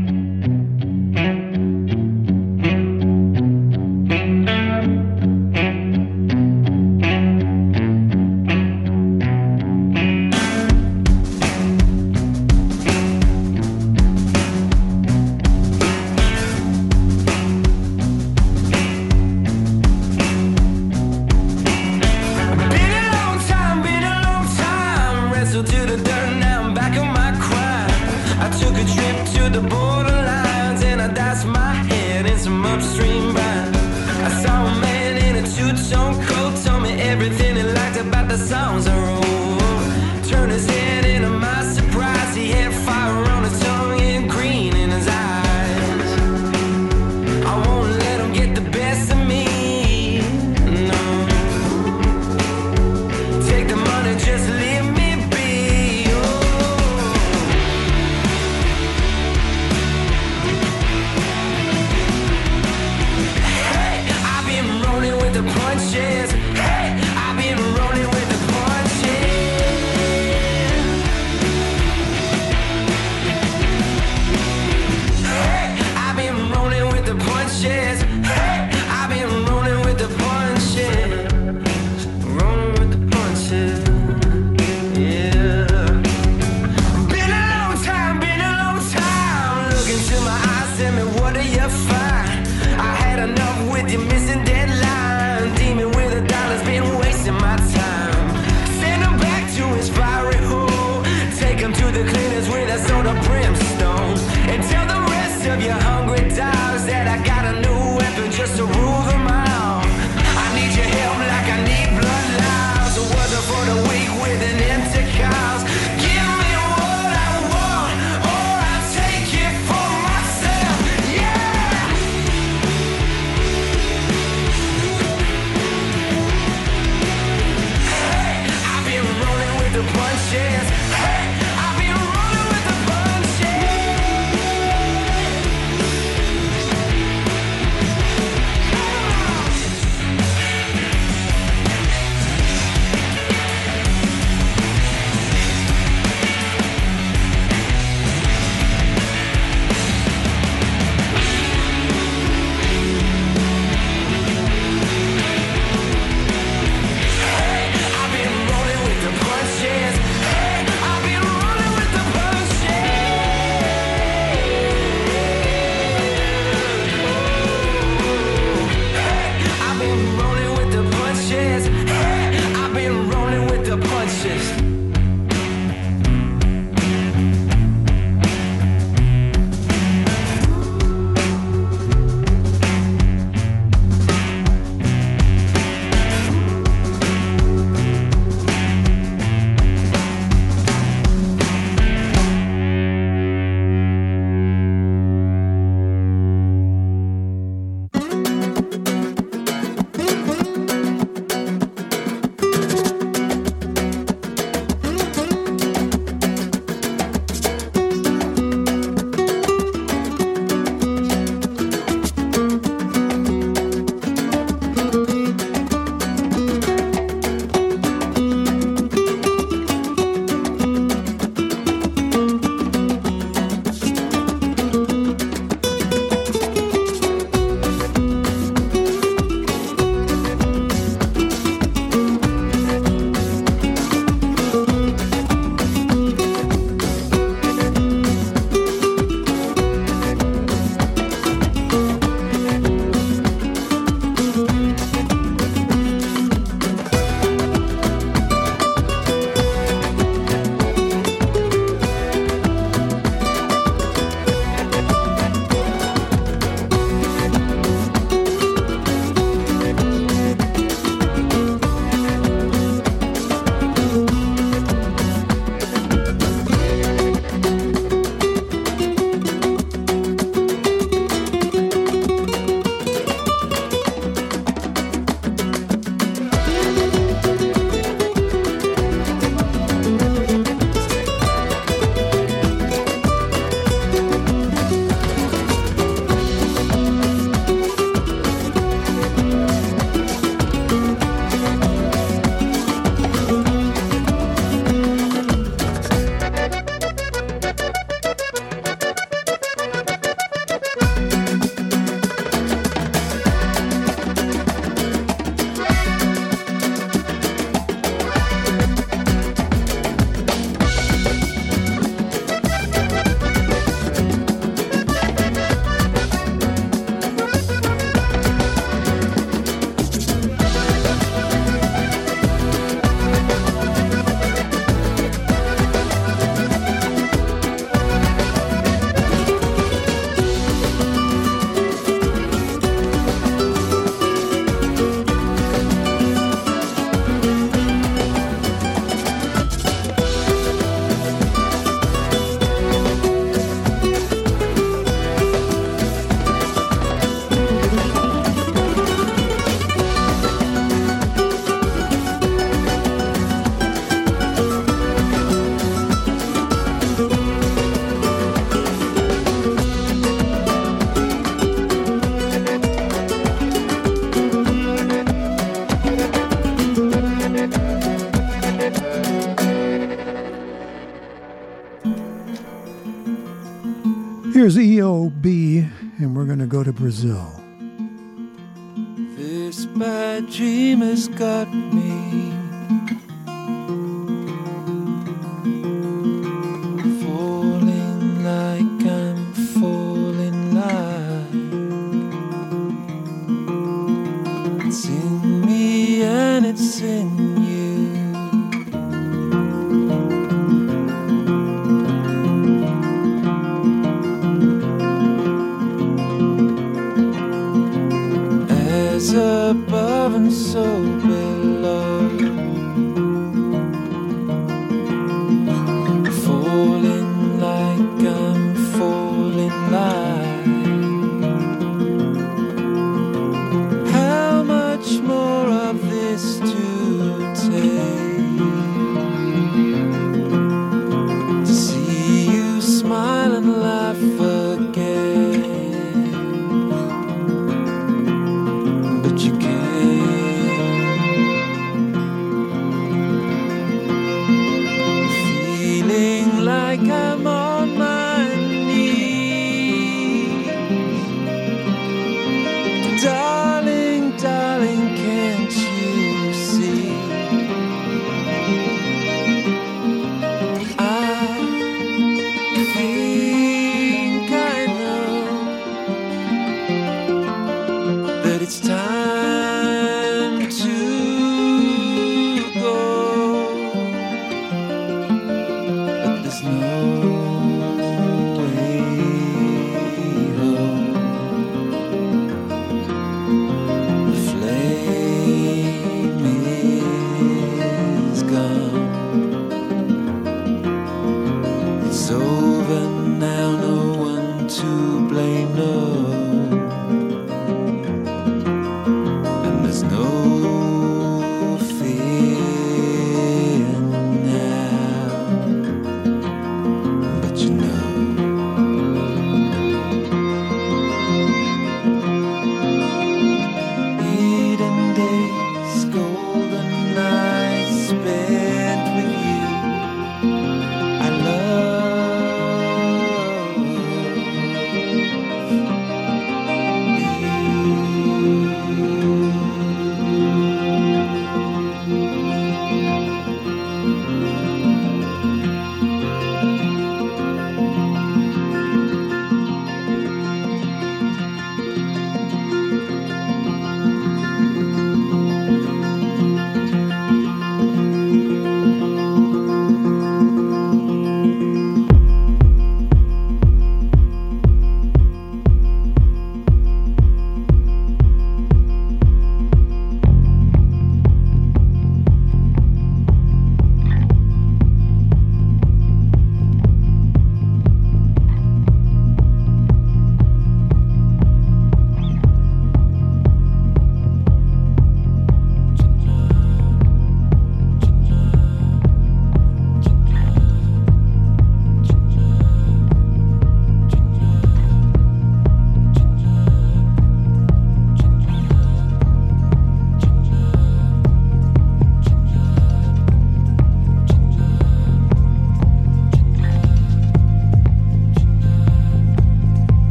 [374.47, 375.69] Here's EOB,
[375.99, 377.46] and we're going to go to Brazil.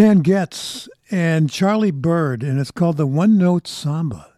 [0.00, 4.32] Stan Getz and Charlie Byrd, and it's called the One Note Samba.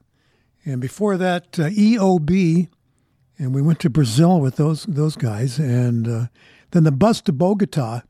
[0.64, 2.68] And before that, uh, EOB,
[3.38, 6.26] and we went to Brazil with those those guys, and uh,
[6.72, 8.02] then the Bus to Bogota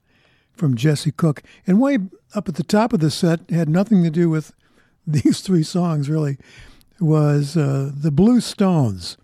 [0.55, 1.43] from Jesse Cook.
[1.67, 1.99] And way
[2.35, 4.55] up at the top of the set had nothing to do with
[5.07, 6.39] these three songs, really,
[7.01, 9.19] was uh, the Blue Stones,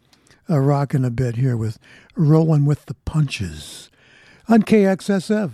[0.51, 1.79] uh, rocking a bit here with
[2.15, 3.89] Rolling with the Punches
[4.51, 5.53] on KXSF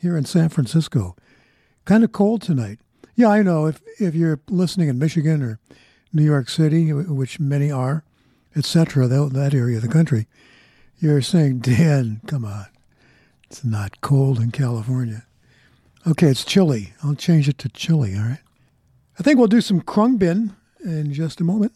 [0.00, 1.14] here in San Francisco.
[1.88, 2.80] Kind of cold tonight.
[3.16, 3.64] Yeah, I know.
[3.64, 5.58] If if you're listening in Michigan or
[6.12, 8.04] New York City, which many are,
[8.54, 10.26] etc., that, that area of the country,
[11.00, 12.66] you're saying, Dan, come on.
[13.44, 15.24] It's not cold in California.
[16.06, 16.92] Okay, it's chilly.
[17.02, 18.42] I'll change it to chilly, all right?
[19.18, 20.54] I think we'll do some Khruangbin
[20.84, 21.72] in just a moment.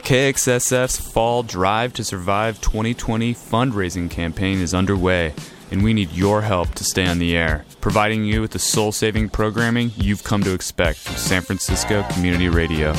[0.00, 5.34] KXSF's Fall Drive to Survive 2020 fundraising campaign is underway,
[5.70, 8.92] and we need your help to stay on the air, providing you with the soul
[8.92, 12.94] saving programming you've come to expect from San Francisco Community Radio.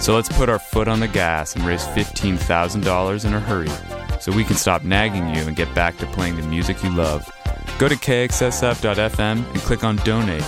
[0.00, 3.68] So let's put our foot on the gas and raise $15,000 in a hurry
[4.20, 7.28] so we can stop nagging you and get back to playing the music you love.
[7.78, 10.44] Go to kxsf.fm and click on donate.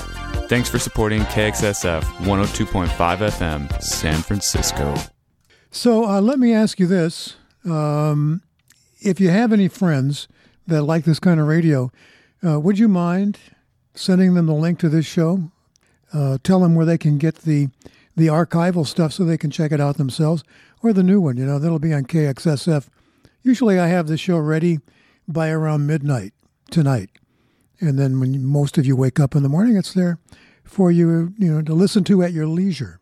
[0.48, 4.94] Thanks for supporting KXSF 102.5 FM, San Francisco.
[5.70, 7.36] So uh, let me ask you this.
[7.64, 8.42] Um,
[9.00, 10.28] if you have any friends
[10.66, 11.90] that like this kind of radio,
[12.46, 13.38] uh, would you mind
[13.94, 15.50] sending them the link to this show?
[16.12, 17.68] Uh, tell them where they can get the
[18.16, 20.44] the archival stuff so they can check it out themselves,
[20.82, 21.36] or the new one.
[21.36, 22.88] You know that'll be on KXSF.
[23.42, 24.78] Usually, I have the show ready
[25.26, 26.32] by around midnight
[26.70, 27.10] tonight,
[27.80, 30.18] and then when most of you wake up in the morning, it's there
[30.64, 33.00] for you, you know, to listen to at your leisure.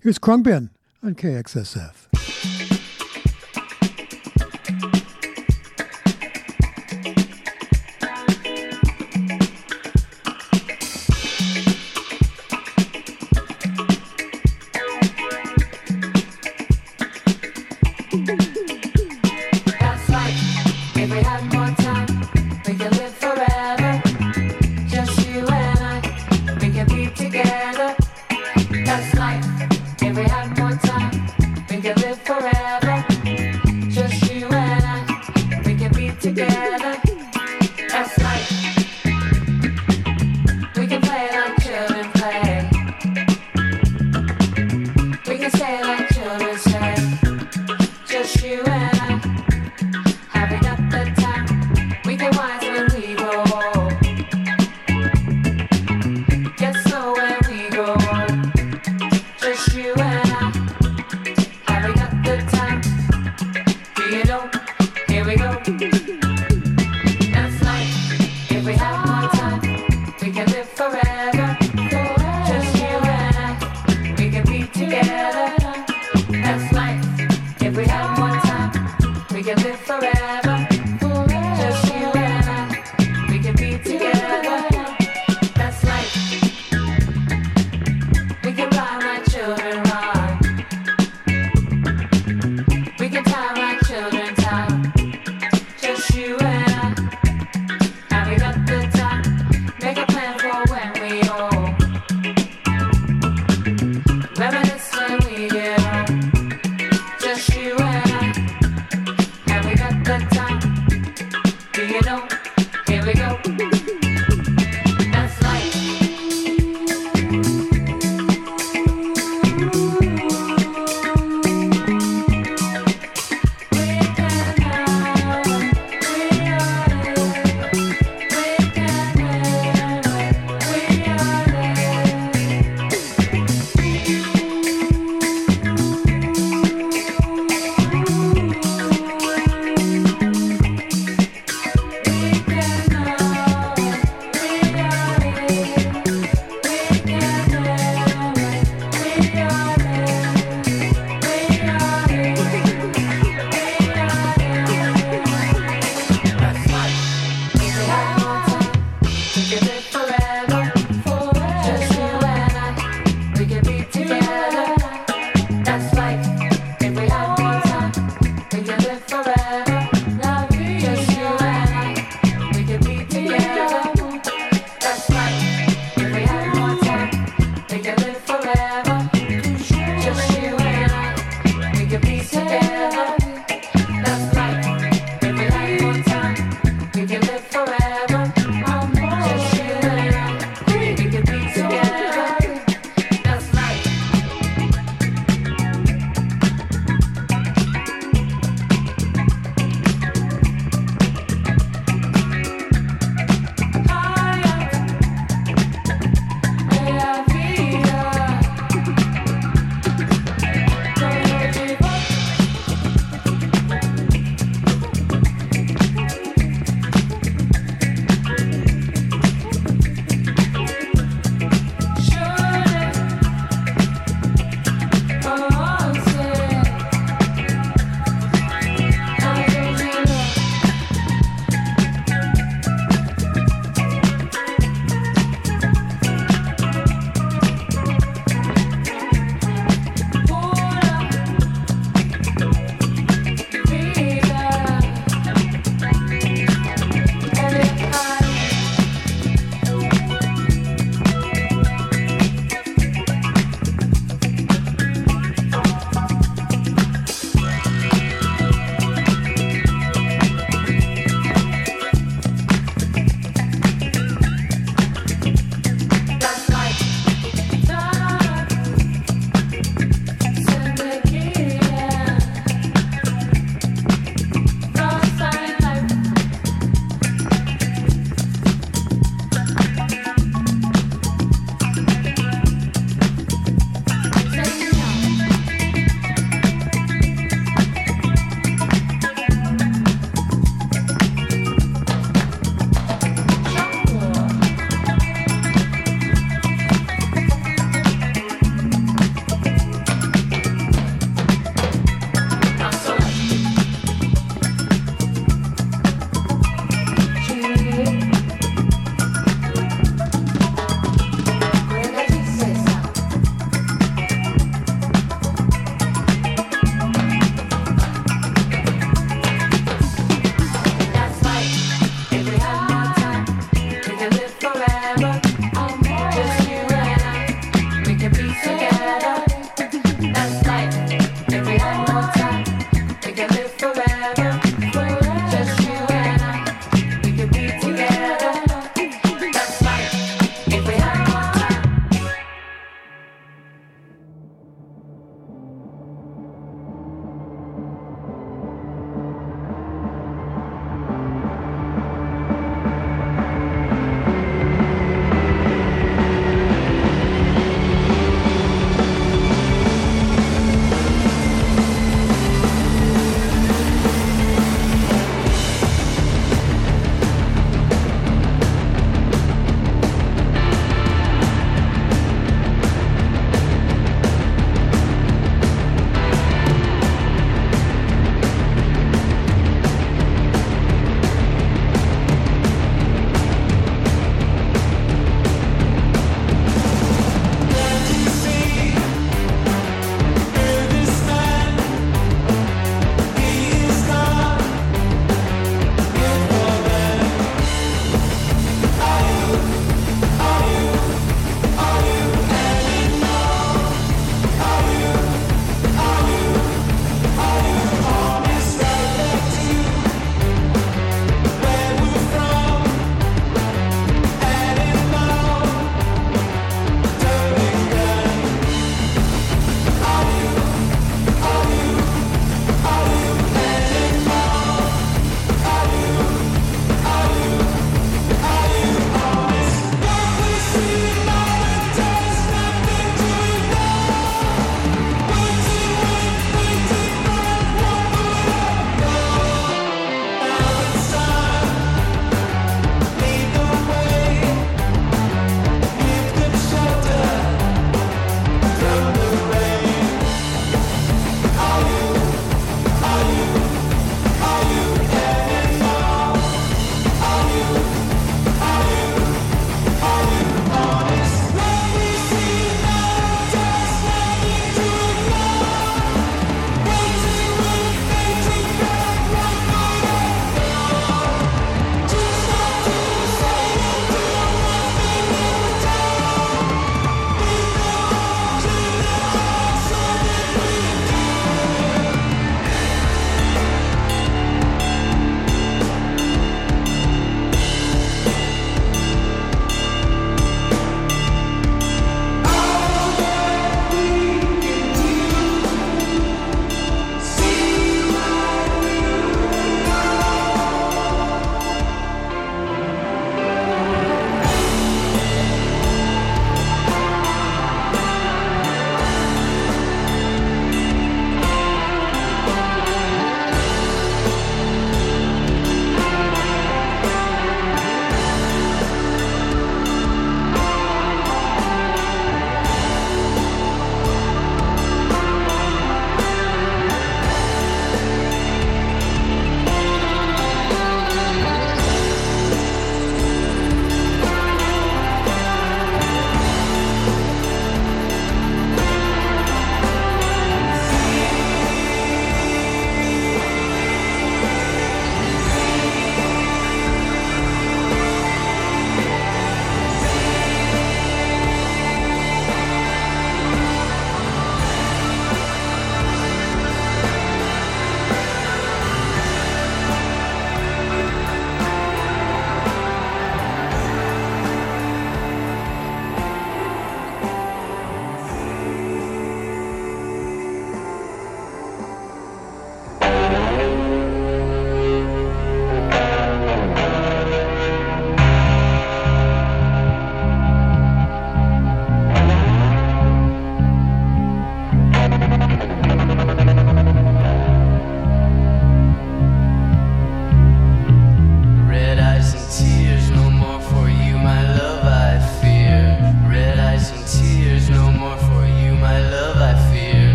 [0.00, 0.70] Here's Khruangbin
[1.02, 2.51] on KXSF.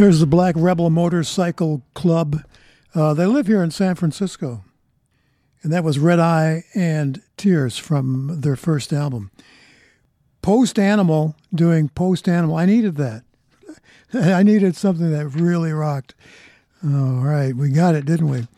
[0.00, 2.42] There's the Black Rebel Motorcycle Club.
[2.94, 4.64] Uh, they live here in San Francisco.
[5.62, 9.30] And that was Red Eye and Tears from their first album.
[10.40, 12.56] Post Animal doing Post Animal.
[12.56, 13.24] I needed that.
[14.14, 16.14] I needed something that really rocked.
[16.82, 18.48] All right, we got it, didn't we?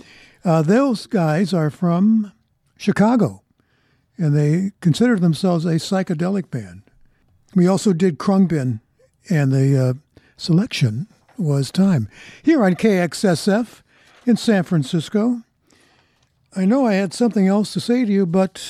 [0.44, 2.30] Uh, those guys are from
[2.76, 3.42] Chicago,
[4.16, 6.82] and they consider themselves a psychedelic band.
[7.52, 8.78] We also did Khruangbin,
[9.28, 9.94] and the uh,
[10.36, 11.08] selection
[11.42, 12.08] was Time.
[12.42, 13.82] Here on KXSF
[14.26, 15.42] in San Francisco.
[16.54, 18.64] I know I had something else to say to you, but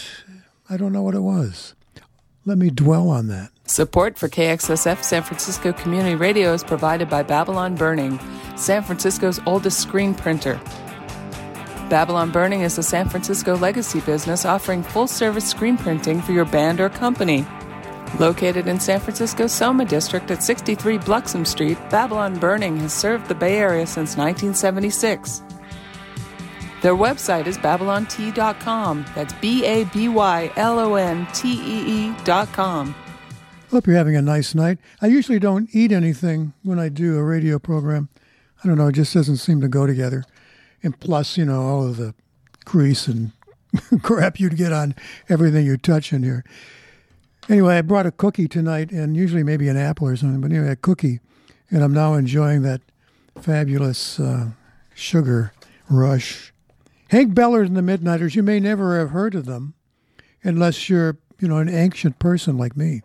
[0.70, 1.74] I don't know what it was.
[2.44, 3.50] Let me dwell on that.
[3.66, 8.18] Support for KXSF San Francisco Community Radio is provided by Babylon Burning,
[8.56, 10.60] San Francisco's oldest screen printer.
[11.88, 16.44] Babylon Burning is a San Francisco legacy business offering full service screen printing for your
[16.44, 17.46] band or company.
[18.20, 23.34] Located in San Francisco's Soma District at 63 Bluxom Street, Babylon Burning has served the
[23.34, 25.42] Bay Area since 1976.
[26.82, 29.06] Their website is babylontee.com.
[29.14, 32.94] That's B A B Y L O N T E E.com.
[33.70, 34.78] Hope you're having a nice night.
[35.00, 38.10] I usually don't eat anything when I do a radio program.
[38.62, 40.24] I don't know, it just doesn't seem to go together.
[40.82, 42.14] And plus, you know, all of the
[42.66, 43.32] grease and
[44.02, 44.94] crap you'd get on
[45.30, 46.44] everything you touch in here.
[47.48, 50.70] Anyway, I brought a cookie tonight, and usually maybe an apple or something, but anyway,
[50.70, 51.20] a cookie.
[51.70, 52.80] And I'm now enjoying that
[53.40, 54.50] fabulous uh,
[54.94, 55.52] sugar
[55.90, 56.52] rush.
[57.08, 59.74] Hank Ballard and the Midnighters, you may never have heard of them
[60.44, 63.02] unless you're, you know, an ancient person like me.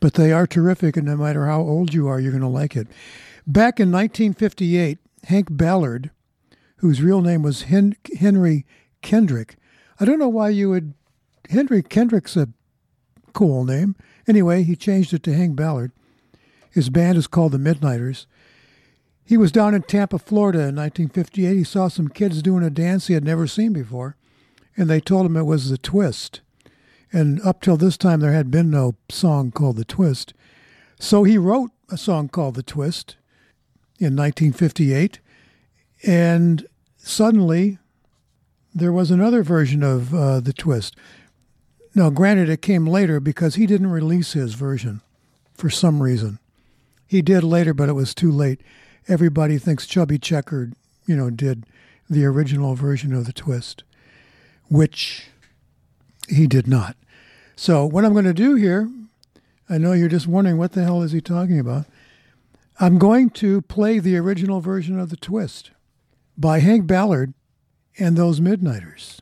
[0.00, 2.74] But they are terrific, and no matter how old you are, you're going to like
[2.74, 2.88] it.
[3.46, 6.10] Back in 1958, Hank Ballard,
[6.76, 8.64] whose real name was Hen- Henry
[9.02, 9.56] Kendrick,
[9.98, 10.94] I don't know why you would.
[11.50, 12.48] Henry Kendrick's a
[13.32, 13.96] cool name.
[14.26, 15.92] Anyway, he changed it to Hank Ballard.
[16.70, 18.26] His band is called the Midnighters.
[19.24, 21.56] He was down in Tampa, Florida in 1958.
[21.56, 24.16] He saw some kids doing a dance he had never seen before,
[24.76, 26.40] and they told him it was the Twist.
[27.12, 30.34] And up till this time, there had been no song called the Twist.
[30.98, 33.16] So he wrote a song called the Twist
[33.98, 35.20] in 1958,
[36.06, 36.66] and
[36.96, 37.78] suddenly
[38.74, 40.96] there was another version of uh, the Twist.
[41.94, 45.00] Now, granted, it came later because he didn't release his version
[45.54, 46.38] for some reason.
[47.06, 48.60] He did later, but it was too late.
[49.08, 50.70] Everybody thinks Chubby Checker,
[51.06, 51.66] you know, did
[52.08, 53.82] the original version of the Twist,
[54.68, 55.28] which
[56.28, 56.96] he did not.
[57.56, 58.88] So, what I'm going to do here,
[59.68, 61.86] I know you're just wondering what the hell is he talking about.
[62.78, 65.70] I'm going to play the original version of the Twist
[66.38, 67.34] by Hank Ballard
[67.98, 69.20] and those Midnighters.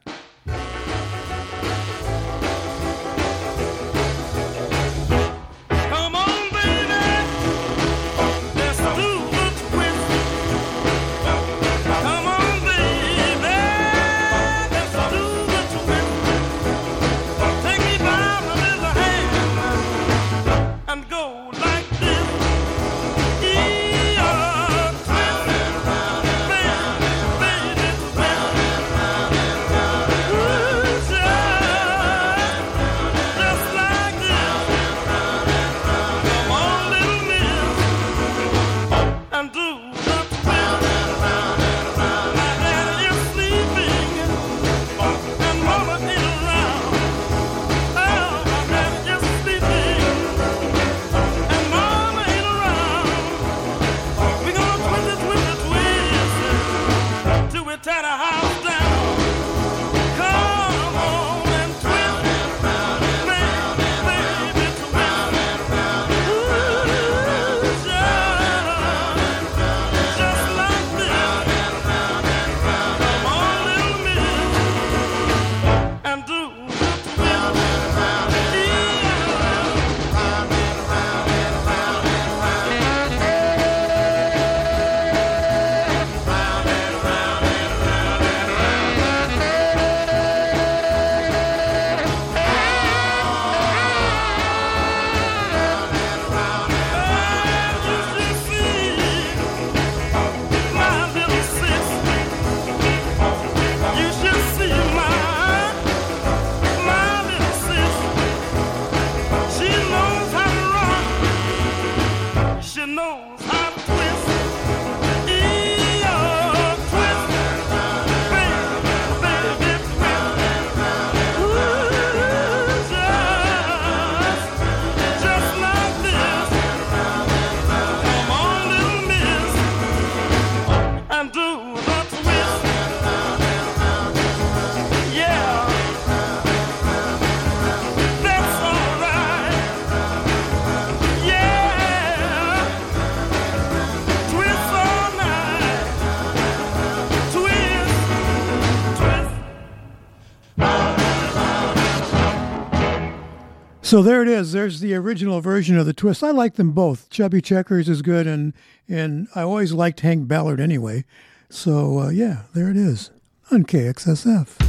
[153.89, 154.53] So there it is.
[154.53, 156.23] There's the original version of the twist.
[156.23, 157.09] I like them both.
[157.09, 158.53] Chubby Checkers is good, and
[158.87, 161.07] and I always liked Hank Ballard anyway.
[161.49, 163.11] So uh, yeah, there it is
[163.51, 164.68] on KXSF.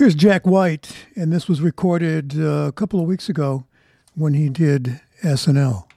[0.00, 3.66] Here's Jack White, and this was recorded uh, a couple of weeks ago
[4.14, 5.89] when he did SNL.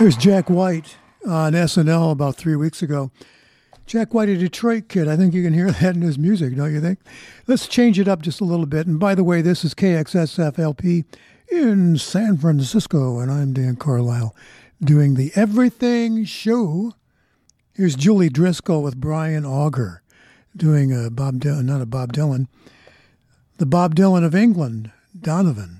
[0.00, 0.96] There's Jack White
[1.26, 3.10] on SNL about three weeks ago.
[3.84, 5.08] Jack White, a Detroit kid.
[5.08, 7.00] I think you can hear that in his music, don't you think?
[7.46, 8.86] Let's change it up just a little bit.
[8.86, 11.04] And by the way, this is KXSFLP
[11.52, 14.34] in San Francisco, and I'm Dan Carlisle
[14.82, 16.94] doing the Everything Show.
[17.74, 20.00] Here's Julie Driscoll with Brian Auger
[20.56, 22.46] doing a Bob Dylan, not a Bob Dylan,
[23.58, 25.79] the Bob Dylan of England, Donovan.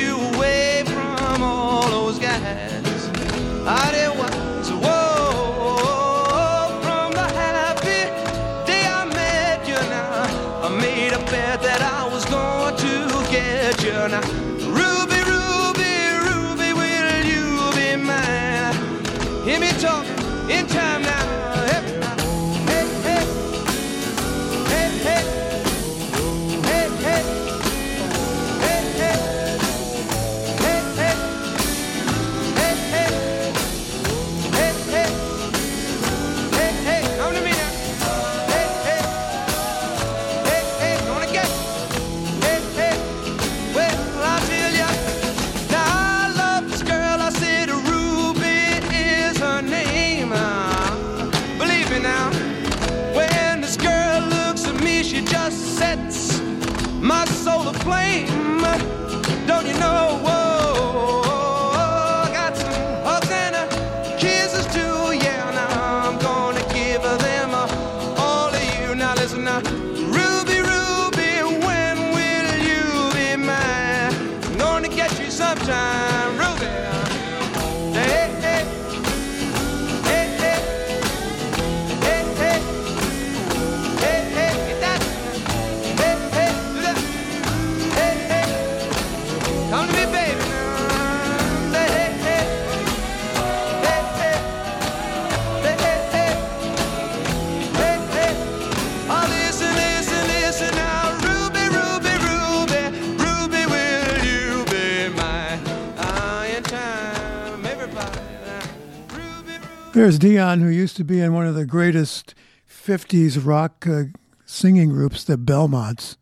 [110.01, 112.33] There's Dion, who used to be in one of the greatest
[112.67, 114.05] 50s rock uh,
[114.47, 116.17] singing groups, the Belmonts.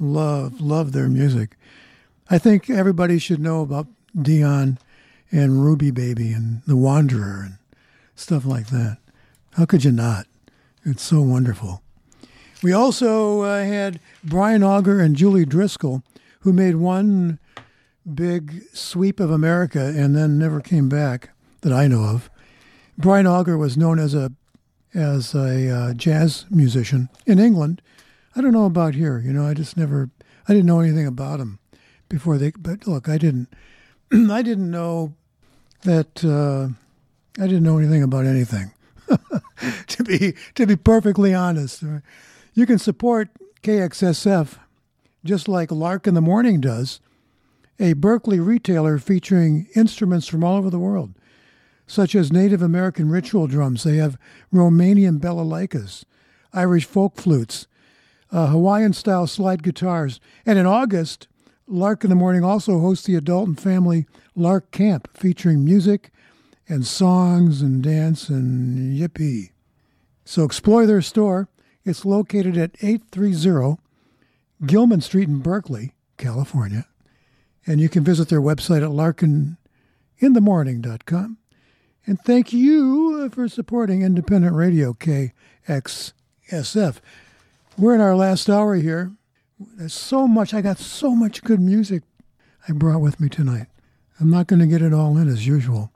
[0.00, 1.58] Love, love their music.
[2.30, 4.78] I think everybody should know about Dion
[5.30, 7.58] and Ruby Baby and The Wanderer and
[8.14, 8.96] stuff like that.
[9.52, 10.26] How could you not?
[10.82, 11.82] It's so wonderful.
[12.62, 16.02] We also uh, had Brian Auger and Julie Driscoll,
[16.40, 17.38] who made one
[18.14, 21.28] big sweep of America and then never came back
[21.60, 22.30] that I know of.
[22.98, 24.32] Brian Auger was known as a
[24.92, 27.80] as a uh, jazz musician in England.
[28.34, 29.20] I don't know about here.
[29.20, 30.10] You know, I just never
[30.48, 31.60] I didn't know anything about him
[32.08, 32.50] before they.
[32.50, 33.48] But look, I didn't
[34.12, 35.14] I didn't know
[35.82, 36.74] that uh,
[37.40, 38.72] I didn't know anything about anything.
[39.86, 41.84] to be to be perfectly honest,
[42.52, 43.28] you can support
[43.62, 44.58] KXSF
[45.24, 47.00] just like Lark in the Morning does,
[47.78, 51.14] a Berkeley retailer featuring instruments from all over the world,
[51.88, 53.82] such as Native American ritual drums.
[53.82, 54.18] They have
[54.52, 56.04] Romanian balalaikas,
[56.52, 57.66] Irish folk flutes,
[58.30, 60.20] uh, Hawaiian style slide guitars.
[60.46, 61.26] And in August,
[61.66, 66.12] Lark in the Morning also hosts the adult and family Lark Camp featuring music
[66.68, 69.50] and songs and dance and yippee.
[70.24, 71.48] So explore their store.
[71.84, 73.78] It's located at 830
[74.66, 76.86] Gilman Street in Berkeley, California.
[77.66, 78.90] And you can visit their website at
[80.20, 81.38] larkinthemorning.com.
[82.08, 85.32] And thank you for supporting independent radio KXSF.
[87.76, 89.12] We're in our last hour here.
[89.60, 92.04] There's so much, I got so much good music
[92.66, 93.66] I brought with me tonight.
[94.18, 95.92] I'm not going to get it all in as usual.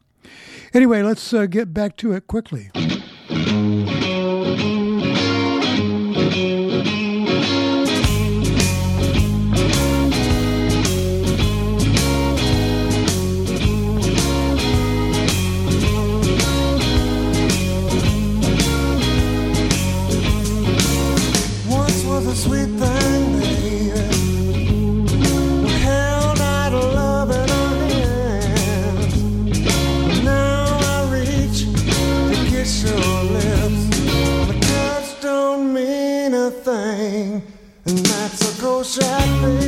[0.75, 2.71] Anyway, let's uh, get back to it quickly.
[38.93, 39.62] traffic.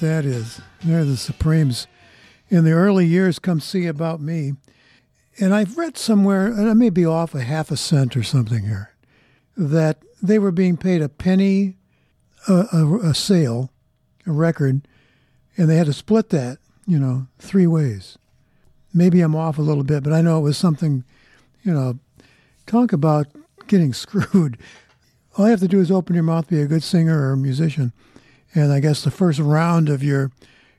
[0.00, 0.60] What that is.
[0.84, 1.88] They're the Supremes.
[2.48, 4.52] In the early years, come see about me.
[5.40, 8.64] And I've read somewhere, and I may be off a half a cent or something
[8.64, 8.94] here,
[9.56, 11.76] that they were being paid a penny
[12.46, 13.70] a, a, a sale,
[14.26, 14.86] a record,
[15.56, 18.16] and they had to split that, you know, three ways.
[18.94, 21.04] Maybe I'm off a little bit, but I know it was something,
[21.64, 21.98] you know,
[22.66, 23.26] talk about
[23.66, 24.58] getting screwed.
[25.36, 27.36] All you have to do is open your mouth, be a good singer or a
[27.36, 27.92] musician,
[28.54, 30.30] and I guess the first round of your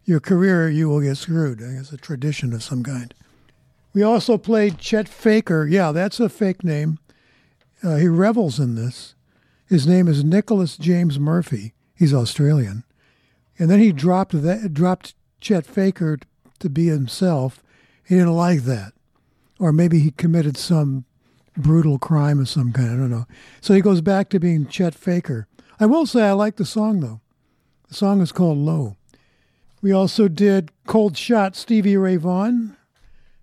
[0.06, 1.62] your career, you will get screwed.
[1.62, 3.14] I guess a tradition of some kind.
[3.94, 5.68] We also played Chet Faker.
[5.68, 6.98] Yeah, that's a fake name.
[7.84, 9.14] Uh, he revels in this.
[9.68, 11.74] His name is Nicholas James Murphy.
[11.96, 12.86] He's Australian,
[13.60, 16.18] and then he dropped that dropped Chet Faker
[16.60, 17.62] to be himself.
[18.08, 18.94] He didn't like that,
[19.60, 21.06] or maybe he committed some
[21.56, 22.90] brutal crime of some kind.
[22.90, 23.28] I don't know.
[23.62, 25.48] So he goes back to being Chet Faker.
[25.80, 27.22] I will say I like the song though.
[27.90, 28.98] The song is called Low.
[29.82, 32.78] We also did Cold Shot Stevie Ray Vaughan,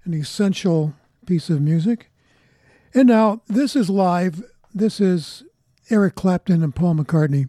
[0.05, 0.94] an essential
[1.26, 2.10] piece of music.
[2.94, 4.44] And now this is live.
[4.73, 5.42] This is
[5.91, 7.49] Eric Clapton and Paul McCartney,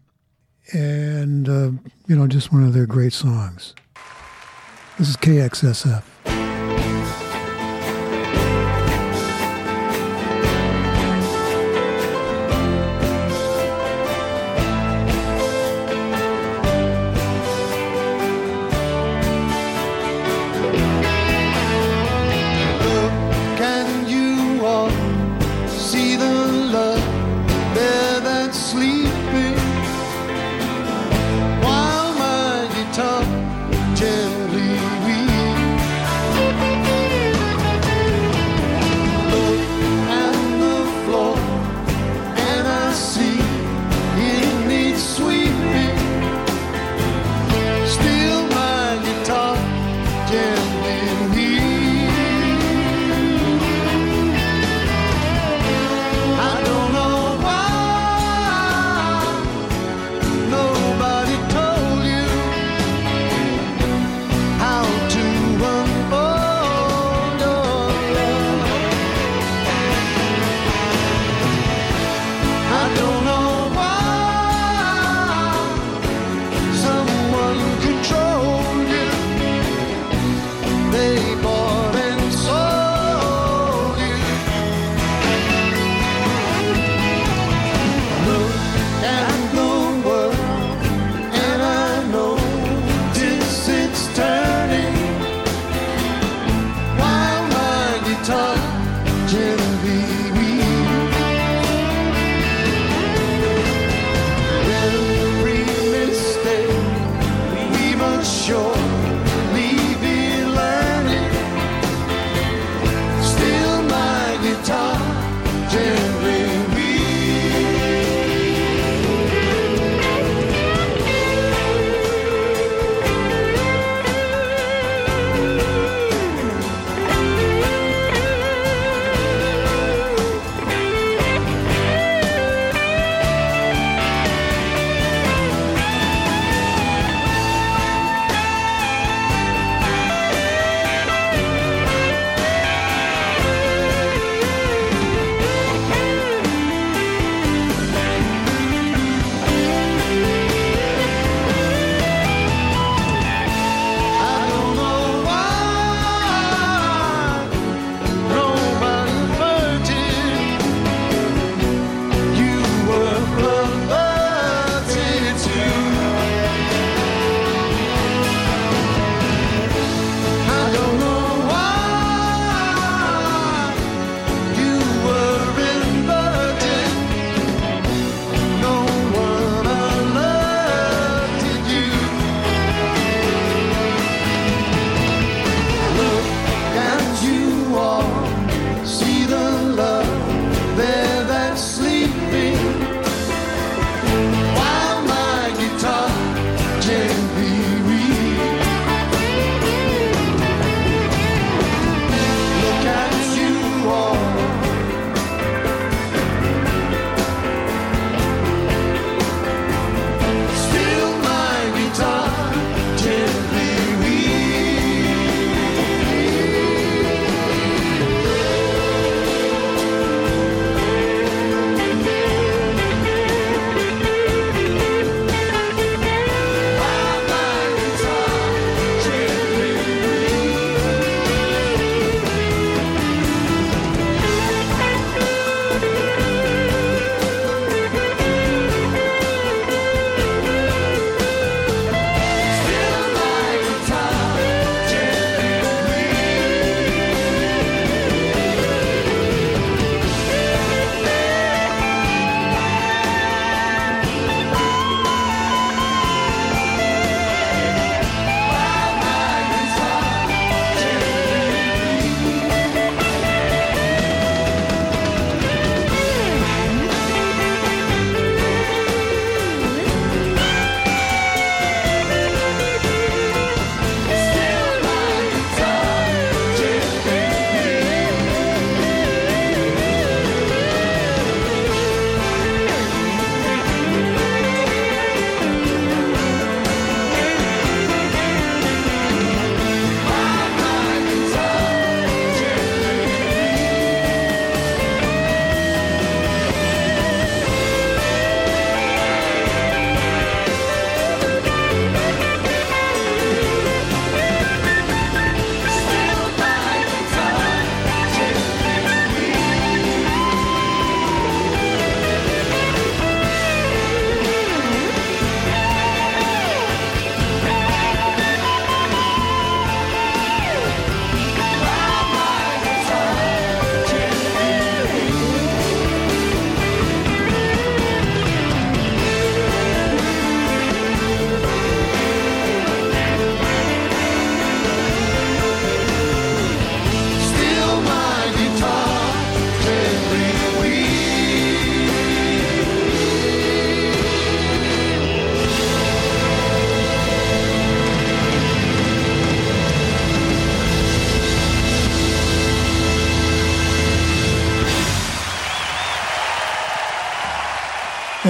[0.74, 1.72] and uh,
[2.08, 3.76] you know, just one of their great songs.
[4.98, 6.17] This is KXSF.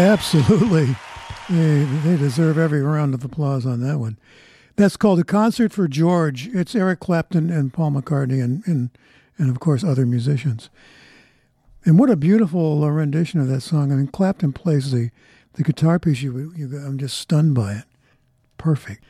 [0.07, 0.95] Absolutely.
[1.49, 4.17] They, they deserve every round of applause on that one.
[4.77, 6.47] That's called A Concert for George.
[6.53, 8.89] It's Eric Clapton and Paul McCartney and, and,
[9.37, 10.69] and of course, other musicians.
[11.83, 13.91] And what a beautiful rendition of that song.
[13.91, 15.09] I mean, Clapton plays the,
[15.53, 16.21] the guitar piece.
[16.21, 17.85] You, you, I'm just stunned by it.
[18.57, 19.03] Perfect.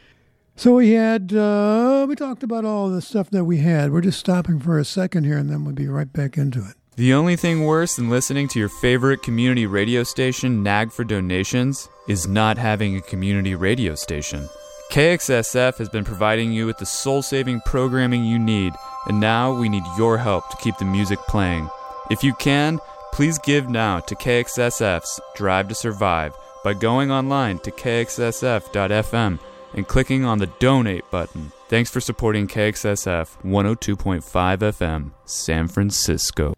[0.56, 3.92] So we had, uh, we talked about all the stuff that we had.
[3.92, 6.76] We're just stopping for a second here and then we'll be right back into it.
[6.98, 11.90] The only thing worse than listening to your favorite community radio station nag for donations
[12.08, 14.50] is not having a community radio station.
[14.90, 18.74] KXSF has been providing you with the soul saving programming you need,
[19.06, 21.70] and now we need your help to keep the music playing.
[22.10, 22.80] If you can,
[23.14, 29.40] please give now to KXSF's Drive to Survive by going online to kxsf.fm
[29.76, 31.52] and clicking on the donate button.
[31.68, 34.24] Thanks for supporting KXSF 102.5
[34.58, 36.56] FM, San Francisco.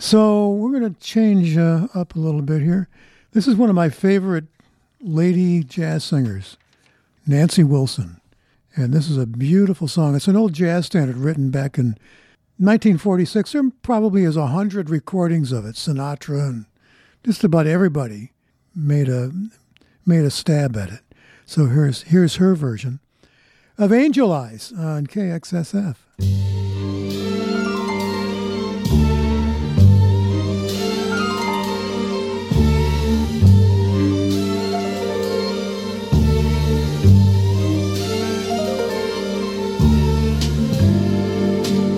[0.00, 2.88] So we're going to change uh, up a little bit here.
[3.32, 4.46] This is one of my favorite
[4.98, 6.56] lady jazz singers,
[7.26, 8.18] Nancy Wilson.
[8.74, 10.16] And this is a beautiful song.
[10.16, 11.98] It's an old jazz standard written back in
[12.56, 13.52] 1946.
[13.52, 15.74] There probably is a hundred recordings of it.
[15.74, 16.64] Sinatra and
[17.22, 18.32] just about everybody
[18.74, 19.30] made a
[20.06, 21.02] made a stab at it.
[21.44, 23.00] So here's here's her version
[23.76, 25.96] of Angel Eyes on KXSF.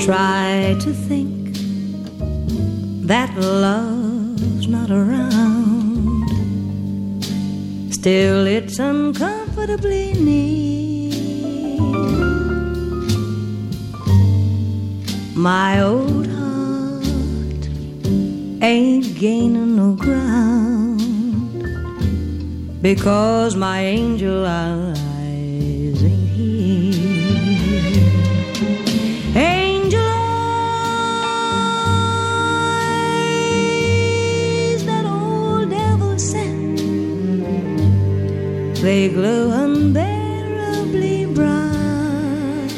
[0.05, 1.55] Try to think
[3.07, 6.29] that love's not around.
[7.95, 11.13] Still, it's uncomfortably near.
[15.37, 17.69] My old heart
[18.61, 20.99] ain't gaining no ground
[22.83, 25.12] because my angel eyes
[38.83, 42.73] they glow unbearably bright.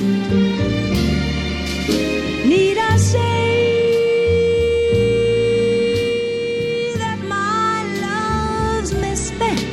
[2.45, 3.73] Need I say
[6.99, 9.65] that my love's misspent,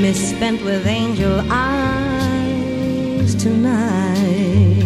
[0.00, 4.80] misspent with angel eyes tonight?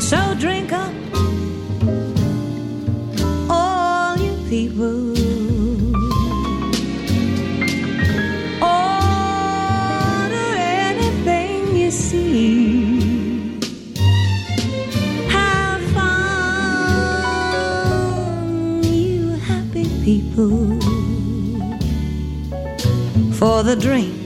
[0.00, 0.87] So drink up,
[20.38, 20.44] For
[23.64, 24.17] the drink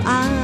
[0.04, 0.41] angel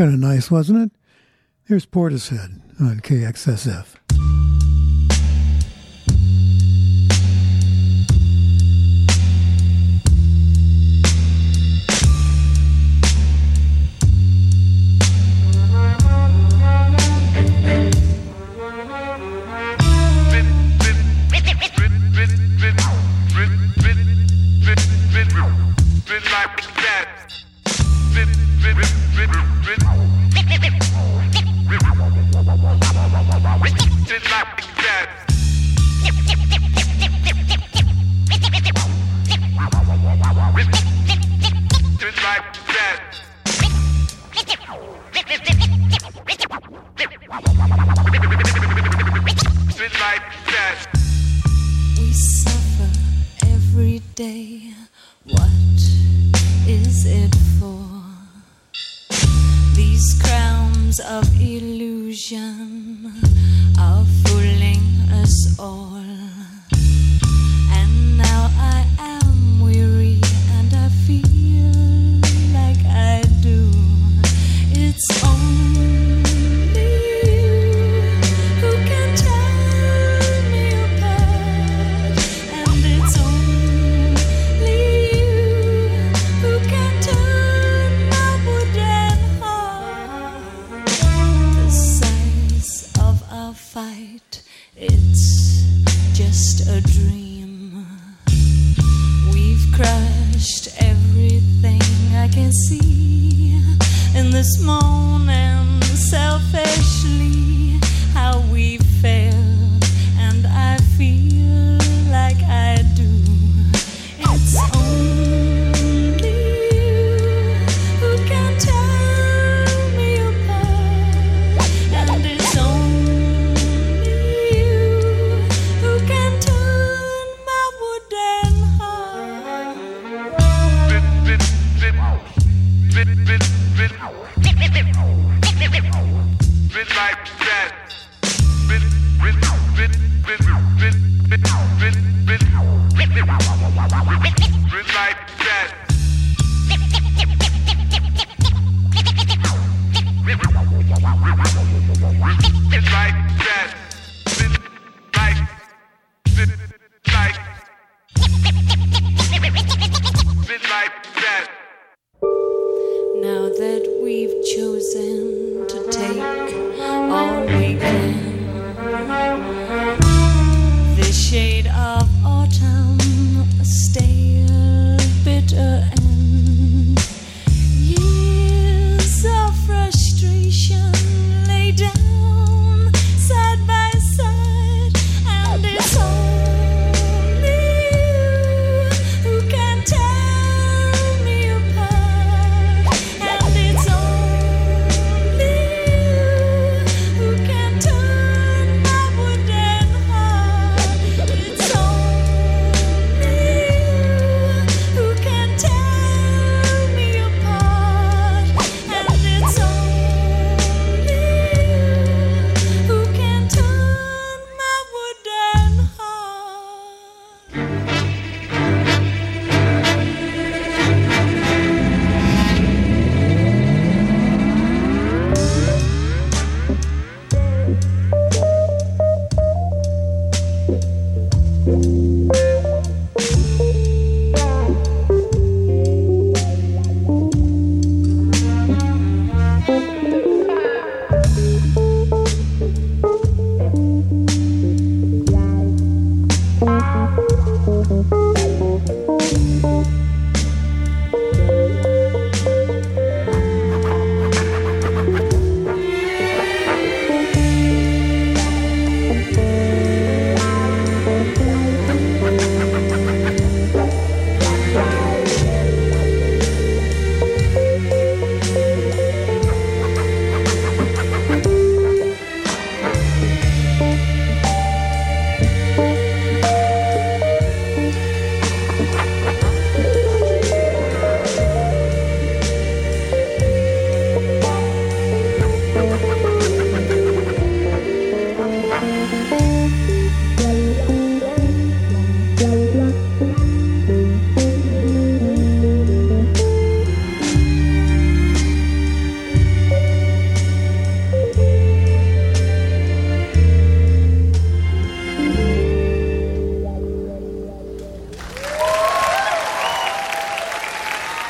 [0.00, 0.98] kind of nice, wasn't it?
[1.66, 3.89] Here's Portishead on KXSF.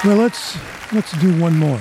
[0.02, 0.56] Well, let's
[0.94, 1.78] let's do one more.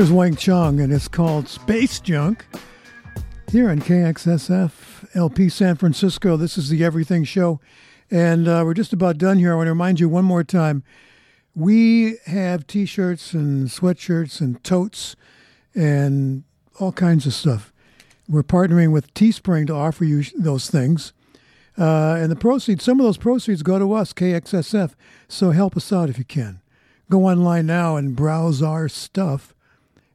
[0.00, 2.46] There's Wang Chung, and it's called Space Junk.
[3.52, 7.60] Here on KXSF LP San Francisco, this is the Everything Show.
[8.10, 9.52] And uh, we're just about done here.
[9.52, 10.84] I want to remind you one more time
[11.54, 15.16] we have t shirts and sweatshirts and totes
[15.74, 16.44] and
[16.78, 17.70] all kinds of stuff.
[18.26, 21.12] We're partnering with Teespring to offer you those things.
[21.76, 24.94] Uh, and the proceeds, some of those proceeds go to us, KXSF.
[25.28, 26.62] So help us out if you can.
[27.10, 29.54] Go online now and browse our stuff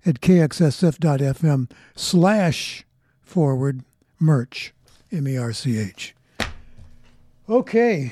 [0.05, 2.85] at kxsf.fm slash
[3.21, 3.83] forward
[4.19, 4.73] merch,
[5.11, 6.15] M E R C H.
[7.49, 8.11] Okay.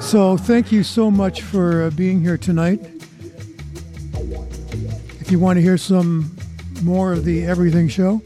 [0.00, 2.80] So, thank you so much for uh, being here tonight.
[5.20, 6.37] If you want to hear some
[6.82, 8.22] more of the Everything Show,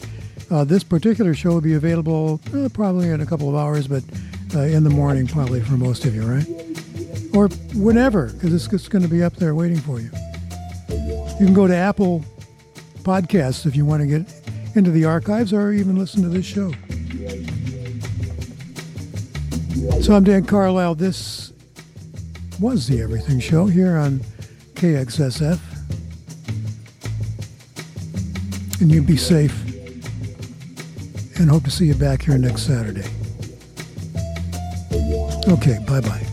[0.50, 4.02] uh, this particular show will be available uh, probably in a couple of hours, but
[4.54, 6.46] uh, in the morning, probably for most of you, right?
[7.34, 10.10] Or whenever, because it's, it's going to be up there waiting for you.
[11.40, 12.24] You can go to Apple
[13.02, 14.32] Podcasts if you want to get
[14.76, 16.72] into the archives or even listen to this show.
[20.02, 20.96] So I'm Dan Carlisle.
[20.96, 21.52] This
[22.60, 24.20] was the Everything Show here on
[24.74, 25.71] KXSF.
[28.82, 29.54] And you be safe
[31.38, 33.08] and hope to see you back here next Saturday.
[35.46, 36.31] Okay, bye bye.